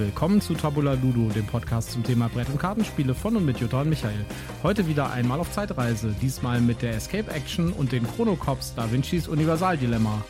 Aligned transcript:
Willkommen 0.00 0.40
zu 0.40 0.54
Tabula 0.54 0.94
Ludo, 0.94 1.28
dem 1.28 1.44
Podcast 1.44 1.90
zum 1.90 2.02
Thema 2.02 2.30
Brett- 2.30 2.48
und 2.48 2.58
Kartenspiele 2.58 3.14
von 3.14 3.36
und 3.36 3.44
mit 3.44 3.58
Jutta 3.58 3.82
und 3.82 3.90
Michael. 3.90 4.24
Heute 4.62 4.88
wieder 4.88 5.10
einmal 5.10 5.38
auf 5.38 5.52
Zeitreise, 5.52 6.16
diesmal 6.22 6.62
mit 6.62 6.80
der 6.80 6.94
Escape 6.94 7.30
Action 7.30 7.70
und 7.70 7.92
den 7.92 8.06
Chronocops 8.06 8.74
Da 8.74 8.90
Vincis 8.90 9.28
Universaldilemma. 9.28 10.24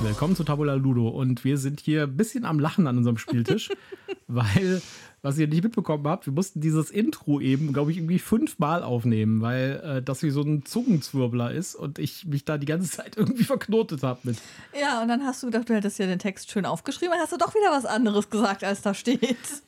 Willkommen 0.00 0.36
zu 0.36 0.44
Tabula 0.44 0.74
Ludo 0.74 1.08
und 1.08 1.44
wir 1.44 1.58
sind 1.58 1.80
hier 1.80 2.04
ein 2.04 2.16
bisschen 2.16 2.44
am 2.44 2.60
Lachen 2.60 2.86
an 2.86 2.96
unserem 2.96 3.18
Spieltisch, 3.18 3.70
weil, 4.28 4.82
was 5.22 5.38
ihr 5.38 5.48
nicht 5.48 5.64
mitbekommen 5.64 6.06
habt, 6.06 6.26
wir 6.26 6.32
mussten 6.32 6.60
dieses 6.60 6.90
Intro 6.90 7.40
eben, 7.40 7.72
glaube 7.72 7.90
ich, 7.90 7.96
irgendwie 7.96 8.18
fünfmal 8.18 8.82
aufnehmen, 8.82 9.40
weil 9.40 9.80
äh, 9.82 10.02
das 10.02 10.22
wie 10.22 10.30
so 10.30 10.42
ein 10.42 10.64
Zungenzwirbler 10.64 11.50
ist 11.50 11.74
und 11.74 11.98
ich 11.98 12.26
mich 12.26 12.44
da 12.44 12.58
die 12.58 12.66
ganze 12.66 12.90
Zeit 12.90 13.16
irgendwie 13.16 13.44
verknotet 13.44 14.02
habe 14.02 14.20
mit. 14.24 14.38
Ja, 14.78 15.02
und 15.02 15.08
dann 15.08 15.24
hast 15.24 15.42
du 15.42 15.46
gedacht, 15.46 15.68
du 15.68 15.74
hättest 15.74 15.98
ja 15.98 16.06
den 16.06 16.18
Text 16.18 16.50
schön 16.50 16.66
aufgeschrieben, 16.66 17.12
dann 17.12 17.20
hast 17.20 17.32
du 17.32 17.38
doch 17.38 17.54
wieder 17.54 17.70
was 17.70 17.86
anderes 17.86 18.30
gesagt, 18.30 18.62
als 18.62 18.82
da 18.82 18.94
steht. 18.94 19.18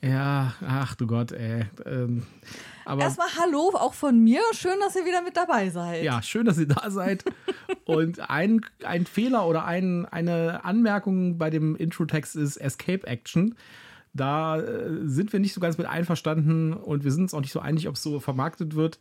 Ja, 0.03 0.55
ach 0.67 0.95
du 0.95 1.07
Gott, 1.07 1.33
ey. 1.33 1.65
Ähm, 1.87 2.23
aber 2.85 3.03
Erstmal 3.03 3.29
Hallo 3.39 3.73
auch 3.75 3.95
von 3.95 4.19
mir. 4.19 4.41
Schön, 4.53 4.79
dass 4.81 4.97
ihr 4.97 5.05
wieder 5.05 5.23
mit 5.23 5.37
dabei 5.37 5.71
seid. 5.71 6.03
Ja, 6.03 6.23
schön, 6.23 6.45
dass 6.47 6.59
ihr 6.59 6.67
da 6.67 6.91
seid. 6.91 7.25
Und 7.85 8.29
ein, 8.29 8.63
ein 8.85 9.07
Fehler 9.07 9.47
oder 9.47 9.65
ein, 9.65 10.07
eine 10.07 10.65
Anmerkung 10.65 11.39
bei 11.39 11.51
dem 11.51 11.77
Intro-Text 11.77 12.37
ist 12.37 12.57
Escape 12.57 13.07
Action. 13.07 13.55
Da 14.13 14.61
äh, 14.61 15.07
sind 15.07 15.33
wir 15.33 15.41
nicht 15.41 15.55
so 15.55 15.61
ganz 15.61 15.79
mit 15.79 15.87
einverstanden 15.87 16.73
und 16.73 17.05
wir 17.05 17.13
sind 17.13 17.23
uns 17.23 17.35
auch 17.35 17.41
nicht 17.41 17.53
so 17.53 17.61
einig, 17.61 17.89
ob 17.89 17.95
es 17.95 18.03
so 18.03 18.21
vermarktet 18.21 18.75
wird. 18.75 18.99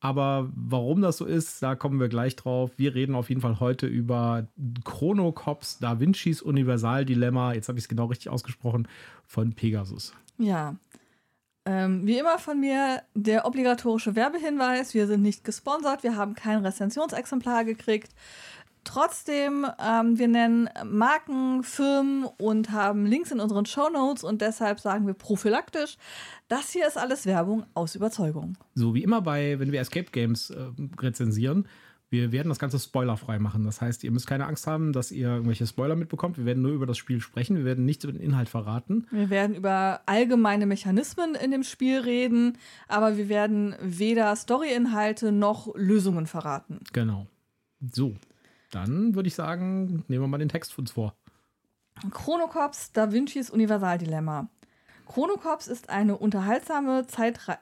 Aber 0.00 0.50
warum 0.54 1.02
das 1.02 1.18
so 1.18 1.26
ist, 1.26 1.62
da 1.62 1.74
kommen 1.74 2.00
wir 2.00 2.08
gleich 2.08 2.34
drauf. 2.34 2.70
Wir 2.76 2.94
reden 2.94 3.14
auf 3.14 3.28
jeden 3.28 3.42
Fall 3.42 3.60
heute 3.60 3.86
über 3.86 4.48
Chrono 4.84 5.30
Cops 5.32 5.78
Da 5.78 6.00
Vincis 6.00 6.40
Universaldilemma, 6.40 7.52
jetzt 7.52 7.68
habe 7.68 7.78
ich 7.78 7.84
es 7.84 7.88
genau 7.88 8.06
richtig 8.06 8.30
ausgesprochen, 8.30 8.88
von 9.26 9.52
Pegasus. 9.52 10.14
Ja. 10.38 10.76
Ähm, 11.66 12.06
wie 12.06 12.18
immer 12.18 12.38
von 12.38 12.58
mir 12.58 13.02
der 13.14 13.44
obligatorische 13.44 14.16
Werbehinweis. 14.16 14.94
Wir 14.94 15.06
sind 15.06 15.20
nicht 15.20 15.44
gesponsert, 15.44 16.02
wir 16.02 16.16
haben 16.16 16.34
kein 16.34 16.64
Rezensionsexemplar 16.64 17.66
gekriegt. 17.66 18.14
Trotzdem, 18.84 19.66
ähm, 19.78 20.18
wir 20.18 20.28
nennen 20.28 20.68
Marken, 20.84 21.62
Firmen 21.62 22.24
und 22.38 22.72
haben 22.72 23.06
Links 23.06 23.30
in 23.30 23.40
unseren 23.40 23.66
Shownotes 23.66 24.24
und 24.24 24.40
deshalb 24.40 24.80
sagen 24.80 25.06
wir 25.06 25.14
prophylaktisch, 25.14 25.96
das 26.48 26.70
hier 26.70 26.86
ist 26.86 26.96
alles 26.96 27.26
Werbung 27.26 27.64
aus 27.74 27.94
Überzeugung. 27.94 28.56
So 28.74 28.94
wie 28.94 29.02
immer 29.02 29.22
bei, 29.22 29.58
wenn 29.58 29.72
wir 29.72 29.80
Escape 29.80 30.10
Games 30.10 30.50
äh, 30.50 30.66
rezensieren, 30.98 31.66
wir 32.10 32.32
werden 32.32 32.48
das 32.48 32.58
Ganze 32.58 32.78
spoilerfrei 32.78 33.38
machen. 33.38 33.64
Das 33.64 33.80
heißt, 33.80 34.02
ihr 34.02 34.10
müsst 34.10 34.26
keine 34.26 34.46
Angst 34.46 34.66
haben, 34.66 34.92
dass 34.92 35.12
ihr 35.12 35.28
irgendwelche 35.28 35.66
Spoiler 35.66 35.94
mitbekommt. 35.94 36.38
Wir 36.38 36.44
werden 36.44 36.60
nur 36.60 36.72
über 36.72 36.86
das 36.86 36.98
Spiel 36.98 37.20
sprechen. 37.20 37.56
Wir 37.56 37.64
werden 37.64 37.84
nichts 37.84 38.02
über 38.02 38.12
den 38.12 38.20
Inhalt 38.20 38.48
verraten. 38.48 39.06
Wir 39.12 39.30
werden 39.30 39.54
über 39.54 40.00
allgemeine 40.06 40.66
Mechanismen 40.66 41.36
in 41.36 41.52
dem 41.52 41.62
Spiel 41.62 42.00
reden, 42.00 42.58
aber 42.88 43.16
wir 43.16 43.28
werden 43.28 43.76
weder 43.80 44.34
Storyinhalte 44.34 45.30
noch 45.30 45.72
Lösungen 45.76 46.26
verraten. 46.26 46.80
Genau. 46.92 47.28
So, 47.80 48.16
dann 48.70 49.14
würde 49.14 49.28
ich 49.28 49.34
sagen, 49.34 50.04
nehmen 50.08 50.24
wir 50.24 50.28
mal 50.28 50.38
den 50.38 50.48
Text 50.48 50.72
für 50.72 50.80
uns 50.80 50.92
vor. 50.92 51.14
Chronocops 52.10 52.92
Da 52.92 53.12
Vincis 53.12 53.50
Universaldilemma. 53.50 54.48
Chronocops 55.06 55.66
ist 55.66 55.90
eine 55.90 56.16
unterhaltsame 56.16 57.06
Zeitreise. 57.06 57.58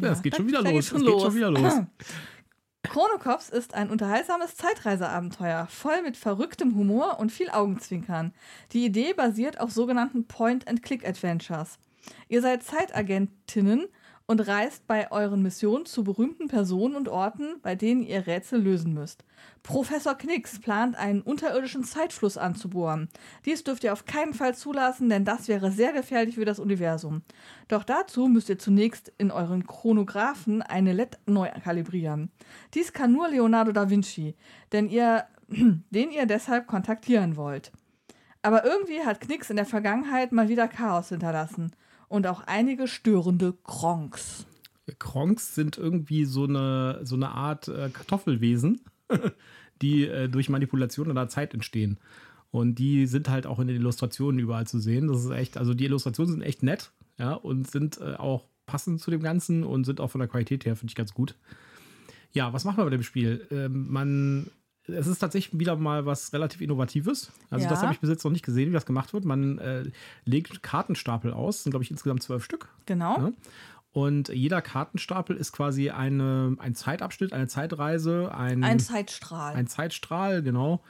Ja, 0.00 0.12
es 0.12 0.22
geht 0.22 0.36
schon 0.36 0.46
wieder 0.46 0.62
los. 0.62 0.92
Es 0.92 1.02
geht 1.02 1.20
schon 1.20 1.34
wieder 1.34 1.50
los. 1.50 1.72
Chronocops 2.82 3.48
ist 3.48 3.74
ein 3.74 3.90
unterhaltsames 3.90 4.56
Zeitreiseabenteuer, 4.56 5.66
voll 5.68 6.02
mit 6.02 6.16
verrücktem 6.16 6.74
Humor 6.74 7.18
und 7.20 7.30
viel 7.30 7.48
Augenzwinkern. 7.48 8.34
Die 8.72 8.84
Idee 8.84 9.14
basiert 9.14 9.60
auf 9.60 9.70
sogenannten 9.70 10.26
Point-and-Click-Adventures. 10.26 11.78
Ihr 12.28 12.42
seid 12.42 12.64
Zeitagentinnen 12.64 13.86
und 14.26 14.40
reist 14.46 14.86
bei 14.86 15.10
euren 15.10 15.42
Missionen 15.42 15.86
zu 15.86 16.04
berühmten 16.04 16.48
Personen 16.48 16.96
und 16.96 17.08
Orten, 17.08 17.56
bei 17.62 17.74
denen 17.74 18.02
ihr 18.02 18.26
Rätsel 18.26 18.60
lösen 18.60 18.94
müsst. 18.94 19.24
Professor 19.62 20.14
Knicks 20.14 20.60
plant, 20.60 20.96
einen 20.96 21.22
unterirdischen 21.22 21.84
Zeitfluss 21.84 22.38
anzubohren. 22.38 23.08
Dies 23.44 23.64
dürft 23.64 23.84
ihr 23.84 23.92
auf 23.92 24.04
keinen 24.04 24.34
Fall 24.34 24.54
zulassen, 24.54 25.08
denn 25.08 25.24
das 25.24 25.48
wäre 25.48 25.70
sehr 25.70 25.92
gefährlich 25.92 26.36
für 26.36 26.44
das 26.44 26.58
Universum. 26.58 27.22
Doch 27.68 27.84
dazu 27.84 28.26
müsst 28.26 28.48
ihr 28.48 28.58
zunächst 28.58 29.12
in 29.18 29.30
euren 29.30 29.66
Chronographen 29.66 30.62
eine 30.62 30.92
LED 30.92 31.18
neu 31.26 31.48
kalibrieren. 31.62 32.30
Dies 32.74 32.92
kann 32.92 33.12
nur 33.12 33.28
Leonardo 33.28 33.72
da 33.72 33.90
Vinci, 33.90 34.36
denn 34.72 34.88
ihr, 34.88 35.24
den 35.48 36.10
ihr 36.10 36.26
deshalb 36.26 36.66
kontaktieren 36.66 37.36
wollt. 37.36 37.72
Aber 38.44 38.64
irgendwie 38.64 39.00
hat 39.04 39.20
Knicks 39.20 39.50
in 39.50 39.56
der 39.56 39.66
Vergangenheit 39.66 40.32
mal 40.32 40.48
wieder 40.48 40.66
Chaos 40.66 41.10
hinterlassen 41.10 41.72
und 42.12 42.26
auch 42.26 42.42
einige 42.46 42.88
störende 42.88 43.54
Kronks. 43.64 44.44
Kronks 44.98 45.54
sind 45.54 45.78
irgendwie 45.78 46.26
so 46.26 46.44
eine, 46.44 47.00
so 47.04 47.14
eine 47.14 47.30
Art 47.30 47.68
äh, 47.68 47.88
Kartoffelwesen, 47.90 48.82
die 49.82 50.06
äh, 50.06 50.28
durch 50.28 50.50
Manipulation 50.50 51.08
in 51.08 51.14
der 51.14 51.28
Zeit 51.28 51.54
entstehen. 51.54 51.98
Und 52.50 52.74
die 52.74 53.06
sind 53.06 53.30
halt 53.30 53.46
auch 53.46 53.58
in 53.60 53.66
den 53.66 53.76
Illustrationen 53.76 54.38
überall 54.40 54.66
zu 54.66 54.78
sehen. 54.78 55.08
Das 55.08 55.24
ist 55.24 55.30
echt, 55.30 55.56
also 55.56 55.72
die 55.72 55.86
Illustrationen 55.86 56.32
sind 56.32 56.42
echt 56.42 56.62
nett, 56.62 56.92
ja, 57.18 57.32
und 57.32 57.70
sind 57.70 57.98
äh, 57.98 58.16
auch 58.16 58.44
passend 58.66 59.00
zu 59.00 59.10
dem 59.10 59.22
Ganzen 59.22 59.64
und 59.64 59.84
sind 59.84 59.98
auch 59.98 60.10
von 60.10 60.18
der 60.18 60.28
Qualität 60.28 60.66
her, 60.66 60.76
finde 60.76 60.90
ich, 60.90 60.96
ganz 60.96 61.14
gut. 61.14 61.34
Ja, 62.32 62.52
was 62.52 62.64
macht 62.64 62.76
man 62.76 62.84
bei 62.84 62.90
dem 62.90 63.02
Spiel? 63.02 63.46
Ähm, 63.50 63.90
man 63.90 64.50
es 64.88 65.06
ist 65.06 65.18
tatsächlich 65.18 65.58
wieder 65.58 65.76
mal 65.76 66.06
was 66.06 66.32
relativ 66.32 66.60
Innovatives. 66.60 67.32
Also, 67.50 67.64
Ja. 67.64 67.70
das 67.70 67.82
habe 67.82 67.92
ich 67.92 68.00
bis 68.00 68.10
jetzt 68.10 68.24
noch 68.24 68.32
nicht 68.32 68.44
gesehen, 68.44 68.70
wie 68.70 68.74
das 68.74 68.86
gemacht 68.86 69.12
wird. 69.12 69.24
Man 69.24 69.58
äh, 69.58 69.84
legt 70.24 70.62
Kartenstapel 70.62 71.32
aus, 71.32 71.62
sind, 71.62 71.70
glaube 71.70 71.84
ich, 71.84 71.90
insgesamt 71.90 72.22
zwölf 72.22 72.44
Stück. 72.44 72.68
Genau. 72.86 73.16
Ja. 73.18 73.32
Und 73.92 74.28
jeder 74.30 74.62
Kartenstapel 74.62 75.36
ist 75.36 75.52
quasi 75.52 75.90
eine, 75.90 76.56
ein 76.58 76.74
Zeitabschnitt, 76.74 77.32
eine 77.32 77.46
Zeitreise, 77.46 78.34
ein, 78.34 78.64
Ein 78.64 78.80
Zeitstrahl. 78.80 79.54
ein 79.54 79.66
Zeitstrahl, 79.66 80.42
genau. 80.42 80.82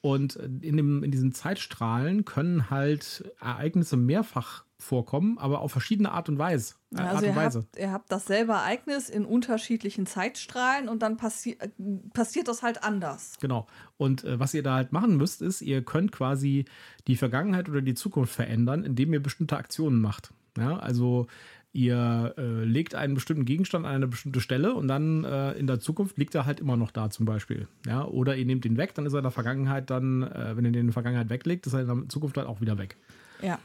Und 0.00 0.36
in, 0.36 0.76
dem, 0.76 1.02
in 1.02 1.10
diesen 1.10 1.32
Zeitstrahlen 1.32 2.24
können 2.24 2.70
halt 2.70 3.30
Ereignisse 3.40 3.96
mehrfach 3.96 4.64
vorkommen, 4.78 5.38
aber 5.38 5.60
auf 5.60 5.72
verschiedene 5.72 6.12
Art 6.12 6.28
und 6.28 6.38
Weise. 6.38 6.74
Äh, 6.94 6.98
Art 6.98 7.08
also 7.08 7.18
und 7.18 7.30
ihr 7.30 7.36
Weise. 7.36 7.58
habt, 7.60 7.78
ihr 7.78 7.92
habt 7.92 8.12
dasselbe 8.12 8.52
Ereignis 8.52 9.08
in 9.08 9.24
unterschiedlichen 9.24 10.06
Zeitstrahlen 10.06 10.88
und 10.88 11.02
dann 11.02 11.16
passi 11.16 11.56
äh, 11.58 11.68
passiert 12.12 12.48
das 12.48 12.62
halt 12.62 12.84
anders. 12.84 13.34
Genau. 13.40 13.66
Und 13.96 14.24
äh, 14.24 14.38
was 14.38 14.54
ihr 14.54 14.62
da 14.62 14.74
halt 14.74 14.92
machen 14.92 15.16
müsst, 15.16 15.42
ist, 15.42 15.62
ihr 15.62 15.82
könnt 15.82 16.12
quasi 16.12 16.66
die 17.06 17.16
Vergangenheit 17.16 17.68
oder 17.68 17.80
die 17.80 17.94
Zukunft 17.94 18.34
verändern, 18.34 18.84
indem 18.84 19.12
ihr 19.12 19.22
bestimmte 19.22 19.56
Aktionen 19.56 20.00
macht. 20.00 20.32
Ja, 20.58 20.78
also 20.78 21.26
ihr 21.72 22.34
äh, 22.38 22.64
legt 22.64 22.94
einen 22.94 23.14
bestimmten 23.14 23.44
Gegenstand 23.44 23.84
an 23.84 23.94
eine 23.94 24.06
bestimmte 24.06 24.40
Stelle 24.40 24.74
und 24.74 24.88
dann 24.88 25.24
äh, 25.24 25.52
in 25.52 25.66
der 25.66 25.78
Zukunft 25.78 26.16
liegt 26.16 26.34
er 26.34 26.46
halt 26.46 26.58
immer 26.58 26.76
noch 26.76 26.90
da 26.90 27.10
zum 27.10 27.26
Beispiel. 27.26 27.68
Ja, 27.86 28.04
oder 28.04 28.34
ihr 28.34 28.46
nehmt 28.46 28.64
ihn 28.64 28.78
weg, 28.78 28.94
dann 28.94 29.04
ist 29.04 29.12
er 29.12 29.18
in 29.18 29.24
der 29.24 29.30
Vergangenheit 29.30 29.90
dann, 29.90 30.22
äh, 30.22 30.56
wenn 30.56 30.64
ihr 30.64 30.72
den 30.72 30.80
in 30.80 30.86
der 30.86 30.94
Vergangenheit 30.94 31.28
weglegt, 31.28 31.66
ist 31.66 31.74
er 31.74 31.80
in 31.80 31.86
der 31.86 32.08
Zukunft 32.08 32.38
halt 32.38 32.46
auch 32.46 32.62
wieder 32.62 32.78
weg. 32.78 32.96
Ja. 33.42 33.58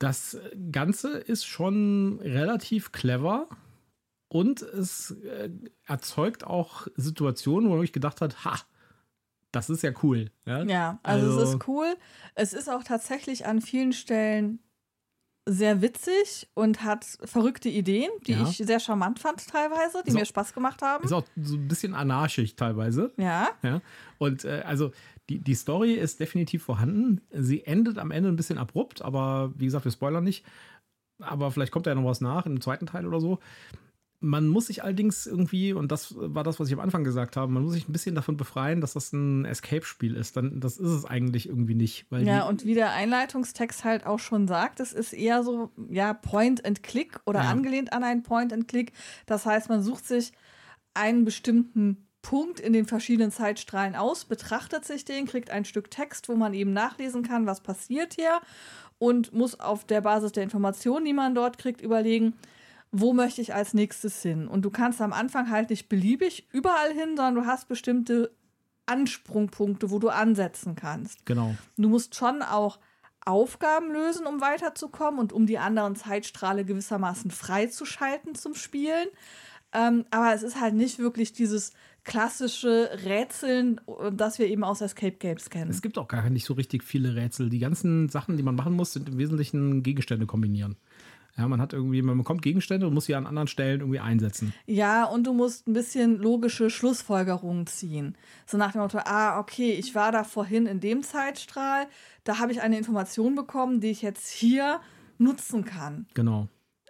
Das 0.00 0.36
Ganze 0.72 1.10
ist 1.18 1.44
schon 1.46 2.18
relativ 2.22 2.90
clever 2.90 3.48
und 4.28 4.62
es 4.62 5.10
äh, 5.12 5.50
erzeugt 5.86 6.42
auch 6.44 6.88
Situationen, 6.96 7.68
wo 7.70 7.74
man 7.74 7.82
sich 7.82 7.92
gedacht 7.92 8.20
hat, 8.20 8.44
ha, 8.44 8.56
das 9.52 9.68
ist 9.70 9.82
ja 9.82 9.92
cool. 10.02 10.30
Ja, 10.46 10.62
Ja, 10.64 10.98
also, 11.02 11.26
Also- 11.26 11.42
es 11.42 11.48
ist 11.54 11.68
cool. 11.68 11.94
Es 12.34 12.52
ist 12.54 12.68
auch 12.70 12.82
tatsächlich 12.82 13.46
an 13.46 13.60
vielen 13.60 13.92
Stellen 13.92 14.60
sehr 15.46 15.82
witzig 15.82 16.48
und 16.54 16.84
hat 16.84 17.04
verrückte 17.24 17.68
Ideen, 17.68 18.10
die 18.26 18.32
Ja. 18.32 18.42
ich 18.48 18.58
sehr 18.58 18.78
charmant 18.78 19.18
fand 19.18 19.46
teilweise, 19.48 20.02
die 20.04 20.10
Ist 20.10 20.14
mir 20.14 20.24
Spaß 20.26 20.52
gemacht 20.54 20.80
haben. 20.82 21.04
Ist 21.04 21.12
auch 21.12 21.24
so 21.42 21.56
ein 21.56 21.66
bisschen 21.66 21.94
anarchisch 21.94 22.54
teilweise. 22.56 23.12
Ja, 23.16 23.48
Ja. 23.62 23.80
Und 24.18 24.44
äh, 24.44 24.62
also 24.64 24.92
die, 25.30 25.38
die 25.38 25.54
Story 25.54 25.92
ist 25.94 26.18
definitiv 26.18 26.64
vorhanden. 26.64 27.20
Sie 27.30 27.64
endet 27.64 27.98
am 27.98 28.10
Ende 28.10 28.28
ein 28.28 28.36
bisschen 28.36 28.58
abrupt, 28.58 29.00
aber 29.00 29.52
wie 29.56 29.66
gesagt, 29.66 29.84
wir 29.84 29.92
spoilern 29.92 30.24
nicht. 30.24 30.44
Aber 31.20 31.52
vielleicht 31.52 31.70
kommt 31.70 31.86
da 31.86 31.92
ja 31.92 31.94
noch 31.94 32.04
was 32.04 32.20
nach 32.20 32.46
im 32.46 32.60
zweiten 32.60 32.86
Teil 32.86 33.06
oder 33.06 33.20
so. 33.20 33.38
Man 34.22 34.48
muss 34.48 34.66
sich 34.66 34.82
allerdings 34.82 35.26
irgendwie, 35.26 35.72
und 35.72 35.92
das 35.92 36.14
war 36.18 36.42
das, 36.42 36.58
was 36.58 36.68
ich 36.68 36.74
am 36.74 36.80
Anfang 36.80 37.04
gesagt 37.04 37.36
habe, 37.36 37.50
man 37.52 37.62
muss 37.62 37.72
sich 37.72 37.88
ein 37.88 37.92
bisschen 37.92 38.14
davon 38.14 38.36
befreien, 38.36 38.80
dass 38.80 38.92
das 38.94 39.12
ein 39.12 39.44
Escape-Spiel 39.44 40.16
ist. 40.16 40.36
Dann, 40.36 40.60
das 40.60 40.76
ist 40.78 40.90
es 40.90 41.04
eigentlich 41.04 41.48
irgendwie 41.48 41.74
nicht. 41.76 42.06
Weil 42.10 42.26
ja, 42.26 42.46
und 42.46 42.64
wie 42.66 42.74
der 42.74 42.92
Einleitungstext 42.92 43.84
halt 43.84 44.04
auch 44.04 44.18
schon 44.18 44.48
sagt, 44.48 44.80
es 44.80 44.92
ist 44.92 45.12
eher 45.12 45.42
so, 45.44 45.70
ja, 45.88 46.12
Point 46.12 46.66
and 46.66 46.82
Click 46.82 47.20
oder 47.24 47.44
Ja. 47.44 47.50
angelehnt 47.50 47.92
an 47.92 48.02
einen 48.02 48.22
Point 48.24 48.52
and 48.52 48.66
Click. 48.66 48.92
Das 49.26 49.46
heißt, 49.46 49.68
man 49.68 49.82
sucht 49.82 50.06
sich 50.06 50.32
einen 50.92 51.24
bestimmten 51.24 52.08
Punkt 52.22 52.60
in 52.60 52.72
den 52.72 52.86
verschiedenen 52.86 53.30
Zeitstrahlen 53.30 53.96
aus, 53.96 54.24
betrachtet 54.24 54.84
sich 54.84 55.04
den, 55.04 55.26
kriegt 55.26 55.50
ein 55.50 55.64
Stück 55.64 55.90
Text, 55.90 56.28
wo 56.28 56.36
man 56.36 56.54
eben 56.54 56.72
nachlesen 56.72 57.22
kann, 57.22 57.46
was 57.46 57.60
passiert 57.60 58.14
hier 58.14 58.40
und 58.98 59.32
muss 59.32 59.58
auf 59.58 59.84
der 59.84 60.02
Basis 60.02 60.32
der 60.32 60.44
Informationen, 60.44 61.06
die 61.06 61.14
man 61.14 61.34
dort 61.34 61.56
kriegt, 61.58 61.80
überlegen, 61.80 62.34
wo 62.92 63.12
möchte 63.12 63.40
ich 63.40 63.54
als 63.54 63.72
nächstes 63.72 64.20
hin. 64.20 64.48
Und 64.48 64.62
du 64.62 64.70
kannst 64.70 65.00
am 65.00 65.12
Anfang 65.12 65.50
halt 65.50 65.70
nicht 65.70 65.88
beliebig 65.88 66.48
überall 66.52 66.92
hin, 66.92 67.16
sondern 67.16 67.36
du 67.36 67.46
hast 67.46 67.68
bestimmte 67.68 68.30
Ansprungpunkte, 68.86 69.90
wo 69.90 69.98
du 69.98 70.08
ansetzen 70.08 70.74
kannst. 70.74 71.24
Genau. 71.24 71.54
Du 71.76 71.88
musst 71.88 72.14
schon 72.14 72.42
auch 72.42 72.78
Aufgaben 73.24 73.92
lösen, 73.92 74.26
um 74.26 74.40
weiterzukommen 74.40 75.20
und 75.20 75.32
um 75.32 75.46
die 75.46 75.58
anderen 75.58 75.94
Zeitstrahle 75.94 76.64
gewissermaßen 76.64 77.30
freizuschalten 77.30 78.34
zum 78.34 78.54
Spielen. 78.54 79.08
Ähm, 79.72 80.04
aber 80.10 80.34
es 80.34 80.42
ist 80.42 80.60
halt 80.60 80.74
nicht 80.74 80.98
wirklich 80.98 81.32
dieses 81.32 81.72
klassische 82.04 82.90
Rätseln, 83.04 83.80
das 84.12 84.38
wir 84.38 84.46
eben 84.46 84.64
aus 84.64 84.80
Escape 84.80 85.16
Games 85.16 85.50
kennen. 85.50 85.70
Es 85.70 85.82
gibt 85.82 85.98
auch 85.98 86.08
gar 86.08 86.28
nicht 86.30 86.44
so 86.44 86.54
richtig 86.54 86.82
viele 86.82 87.14
Rätsel. 87.14 87.50
Die 87.50 87.58
ganzen 87.58 88.08
Sachen, 88.08 88.36
die 88.36 88.42
man 88.42 88.54
machen 88.54 88.74
muss, 88.74 88.92
sind 88.92 89.08
im 89.08 89.18
Wesentlichen 89.18 89.82
Gegenstände 89.82 90.26
kombinieren. 90.26 90.76
Ja, 91.36 91.48
man 91.48 91.60
hat 91.60 91.72
irgendwie, 91.72 92.02
man 92.02 92.18
bekommt 92.18 92.42
Gegenstände 92.42 92.86
und 92.86 92.94
muss 92.94 93.06
sie 93.06 93.14
an 93.14 93.26
anderen 93.26 93.48
Stellen 93.48 93.80
irgendwie 93.80 94.00
einsetzen. 94.00 94.52
Ja, 94.66 95.04
und 95.04 95.26
du 95.26 95.32
musst 95.32 95.66
ein 95.68 95.72
bisschen 95.72 96.18
logische 96.18 96.70
Schlussfolgerungen 96.70 97.66
ziehen. 97.66 98.16
So 98.46 98.58
nach 98.58 98.72
dem 98.72 98.82
Motto, 98.82 98.98
ah, 99.04 99.38
okay, 99.38 99.72
ich 99.72 99.94
war 99.94 100.12
da 100.12 100.24
vorhin 100.24 100.66
in 100.66 100.80
dem 100.80 101.02
Zeitstrahl, 101.02 101.86
da 102.24 102.38
habe 102.38 102.52
ich 102.52 102.60
eine 102.60 102.76
Information 102.76 103.36
bekommen, 103.36 103.80
die 103.80 103.90
ich 103.90 104.02
jetzt 104.02 104.28
hier 104.28 104.80
nutzen 105.18 105.64
kann. 105.64 106.06
Genau. 106.14 106.48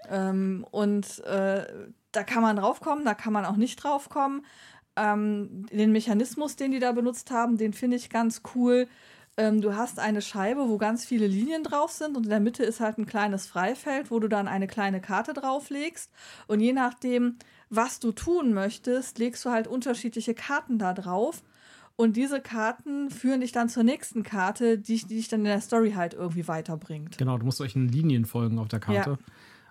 Ähm, 0.08 0.66
und 0.70 1.20
äh, 1.24 1.66
da 2.12 2.22
kann 2.24 2.42
man 2.42 2.56
draufkommen, 2.56 3.04
da 3.04 3.14
kann 3.14 3.32
man 3.32 3.44
auch 3.44 3.56
nicht 3.56 3.76
draufkommen. 3.76 4.42
Ähm, 5.00 5.64
den 5.72 5.92
Mechanismus, 5.92 6.56
den 6.56 6.72
die 6.72 6.78
da 6.78 6.92
benutzt 6.92 7.30
haben, 7.30 7.56
den 7.56 7.72
finde 7.72 7.96
ich 7.96 8.10
ganz 8.10 8.42
cool. 8.54 8.86
Ähm, 9.38 9.62
du 9.62 9.74
hast 9.74 9.98
eine 9.98 10.20
Scheibe, 10.20 10.68
wo 10.68 10.76
ganz 10.76 11.06
viele 11.06 11.26
Linien 11.26 11.64
drauf 11.64 11.90
sind 11.90 12.16
und 12.16 12.24
in 12.24 12.30
der 12.30 12.40
Mitte 12.40 12.64
ist 12.64 12.80
halt 12.80 12.98
ein 12.98 13.06
kleines 13.06 13.46
Freifeld, 13.46 14.10
wo 14.10 14.18
du 14.18 14.28
dann 14.28 14.46
eine 14.46 14.66
kleine 14.66 15.00
Karte 15.00 15.32
drauflegst. 15.32 16.10
Und 16.48 16.60
je 16.60 16.74
nachdem, 16.74 17.36
was 17.70 17.98
du 18.00 18.12
tun 18.12 18.52
möchtest, 18.52 19.18
legst 19.18 19.42
du 19.46 19.50
halt 19.50 19.66
unterschiedliche 19.66 20.34
Karten 20.34 20.78
da 20.78 20.92
drauf. 20.92 21.42
Und 21.96 22.16
diese 22.16 22.40
Karten 22.40 23.10
führen 23.10 23.40
dich 23.40 23.52
dann 23.52 23.68
zur 23.68 23.82
nächsten 23.82 24.22
Karte, 24.22 24.78
die, 24.78 24.98
die 24.98 25.16
dich 25.16 25.28
dann 25.28 25.40
in 25.40 25.46
der 25.46 25.60
Story 25.60 25.92
halt 25.92 26.12
irgendwie 26.12 26.46
weiterbringt. 26.46 27.16
Genau, 27.16 27.38
du 27.38 27.46
musst 27.46 27.58
solchen 27.58 27.88
Linien 27.88 28.26
folgen 28.26 28.58
auf 28.58 28.68
der 28.68 28.80
Karte. 28.80 29.10
Ja. 29.10 29.18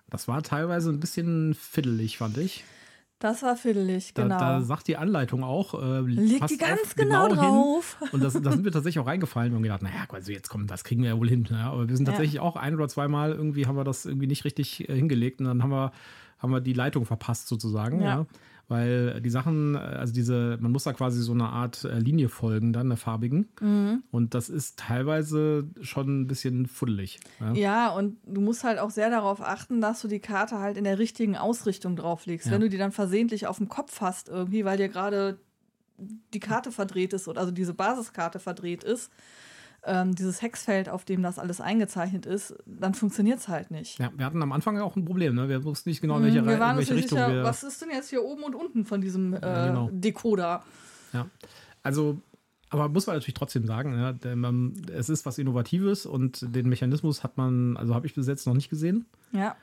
Das 0.09 0.27
war 0.27 0.41
teilweise 0.41 0.89
ein 0.89 0.99
bisschen 0.99 1.53
fiddelig, 1.53 2.17
fand 2.17 2.37
ich. 2.37 2.63
Das 3.19 3.43
war 3.43 3.57
fiddelig, 3.57 4.13
genau. 4.13 4.39
Da, 4.39 4.59
da 4.59 4.61
sagt 4.61 4.87
die 4.87 4.95
Anleitung 4.95 5.43
auch, 5.43 5.73
äh, 5.73 5.99
Leg 5.99 6.45
die 6.47 6.57
ganz 6.57 6.95
genau, 6.95 7.27
genau 7.27 7.35
drauf. 7.35 7.97
Hin. 7.99 8.07
Und 8.13 8.23
das, 8.23 8.33
da 8.33 8.51
sind 8.51 8.63
wir 8.63 8.71
tatsächlich 8.71 8.99
auch 9.03 9.07
reingefallen 9.07 9.53
und 9.53 9.61
gedacht, 9.61 9.81
naja, 9.81 10.05
also 10.07 10.31
jetzt 10.31 10.47
kommt, 10.49 10.71
das 10.71 10.85
kriegen 10.85 11.03
wir 11.03 11.09
ja 11.09 11.17
wohl 11.17 11.27
hin. 11.27 11.45
Ja, 11.51 11.71
aber 11.71 11.89
wir 11.89 11.97
sind 11.97 12.05
tatsächlich 12.05 12.35
ja. 12.35 12.41
auch 12.41 12.55
ein 12.55 12.73
oder 12.75 12.87
zweimal 12.87 13.33
irgendwie 13.33 13.65
haben 13.65 13.75
wir 13.75 13.83
das 13.83 14.05
irgendwie 14.05 14.27
nicht 14.27 14.45
richtig 14.45 14.87
äh, 14.87 14.95
hingelegt 14.95 15.41
und 15.41 15.47
dann 15.47 15.61
haben 15.61 15.71
wir, 15.71 15.91
haben 16.39 16.51
wir 16.51 16.61
die 16.61 16.73
Leitung 16.73 17.05
verpasst 17.05 17.49
sozusagen. 17.49 18.01
Ja. 18.01 18.25
Weil 18.69 19.19
die 19.19 19.31
Sachen, 19.31 19.75
also 19.75 20.13
diese, 20.13 20.57
man 20.61 20.71
muss 20.71 20.83
da 20.83 20.93
quasi 20.93 21.21
so 21.21 21.33
eine 21.33 21.49
Art 21.49 21.83
äh, 21.85 21.97
Linie 21.97 22.29
folgen, 22.29 22.71
dann 22.71 22.85
eine 22.85 22.97
farbigen. 22.97 23.49
Mhm. 23.59 24.03
Und 24.11 24.35
das 24.35 24.47
ist 24.47 24.77
teilweise 24.77 25.67
schon 25.81 26.21
ein 26.21 26.27
bisschen 26.27 26.67
fuddelig. 26.67 27.19
Ja? 27.39 27.53
ja? 27.53 27.89
und 27.89 28.17
du 28.25 28.41
musst 28.41 28.63
halt 28.63 28.77
auch 28.77 28.91
sehr 28.91 29.09
darauf 29.09 29.41
achten, 29.41 29.81
dass 29.81 30.01
du 30.01 30.07
die 30.07 30.19
Karte 30.19 30.59
halt 30.59 30.77
in 30.77 30.83
der 30.83 30.99
richtigen 30.99 31.35
Ausrichtung 31.35 31.95
drauflegst. 31.95 32.45
Ja. 32.45 32.53
Wenn 32.53 32.61
du 32.61 32.69
die 32.69 32.77
dann 32.77 32.91
versehentlich 32.91 33.47
auf 33.47 33.57
dem 33.57 33.69
Kopf 33.69 34.01
hast, 34.01 34.29
irgendwie, 34.29 34.63
weil 34.65 34.77
dir 34.77 34.87
gerade 34.87 35.39
die 36.33 36.39
Karte 36.39 36.71
verdreht 36.71 37.13
ist, 37.13 37.27
oder 37.27 37.41
also 37.41 37.51
diese 37.51 37.73
Basiskarte 37.73 38.39
verdreht 38.39 38.83
ist, 38.83 39.11
ähm, 39.83 40.15
dieses 40.15 40.41
Hexfeld, 40.41 40.89
auf 40.89 41.05
dem 41.05 41.21
das 41.21 41.39
alles 41.39 41.61
eingezeichnet 41.61 42.25
ist, 42.25 42.55
dann 42.65 42.93
funktioniert 42.93 43.39
es 43.39 43.47
halt 43.47 43.71
nicht. 43.71 43.99
Ja, 43.99 44.11
wir 44.15 44.25
hatten 44.25 44.41
am 44.41 44.51
Anfang 44.51 44.77
auch 44.79 44.95
ein 44.95 45.05
Problem, 45.05 45.35
ne? 45.35 45.49
Wir 45.49 45.63
wussten 45.63 45.89
nicht 45.89 46.01
genau, 46.01 46.17
in 46.17 46.23
welche, 46.23 46.41
mhm, 46.41 46.47
wir 46.47 46.59
waren 46.59 46.71
in 46.71 46.77
welche 46.79 46.95
Richtung 46.95 47.17
sicher, 47.17 47.33
wir. 47.33 47.43
Was 47.43 47.63
ist 47.63 47.81
denn 47.81 47.89
jetzt 47.89 48.09
hier 48.09 48.23
oben 48.23 48.43
und 48.43 48.55
unten 48.55 48.85
von 48.85 49.01
diesem 49.01 49.33
äh, 49.33 49.39
ja, 49.41 49.67
genau. 49.67 49.89
Decoder? 49.91 50.63
Ja, 51.13 51.27
also 51.83 52.21
aber 52.69 52.87
muss 52.87 53.07
man 53.07 53.15
natürlich 53.15 53.33
trotzdem 53.33 53.65
sagen, 53.65 53.97
ja, 53.97 54.35
man, 54.35 54.73
es 54.93 55.09
ist 55.09 55.25
was 55.25 55.39
Innovatives 55.39 56.05
und 56.05 56.55
den 56.55 56.69
Mechanismus 56.69 57.23
hat 57.23 57.35
man, 57.37 57.75
also 57.77 57.95
habe 57.95 58.05
ich 58.05 58.13
bis 58.13 58.27
jetzt 58.27 58.45
noch 58.45 58.53
nicht 58.53 58.69
gesehen. 58.69 59.07
Ja. 59.31 59.55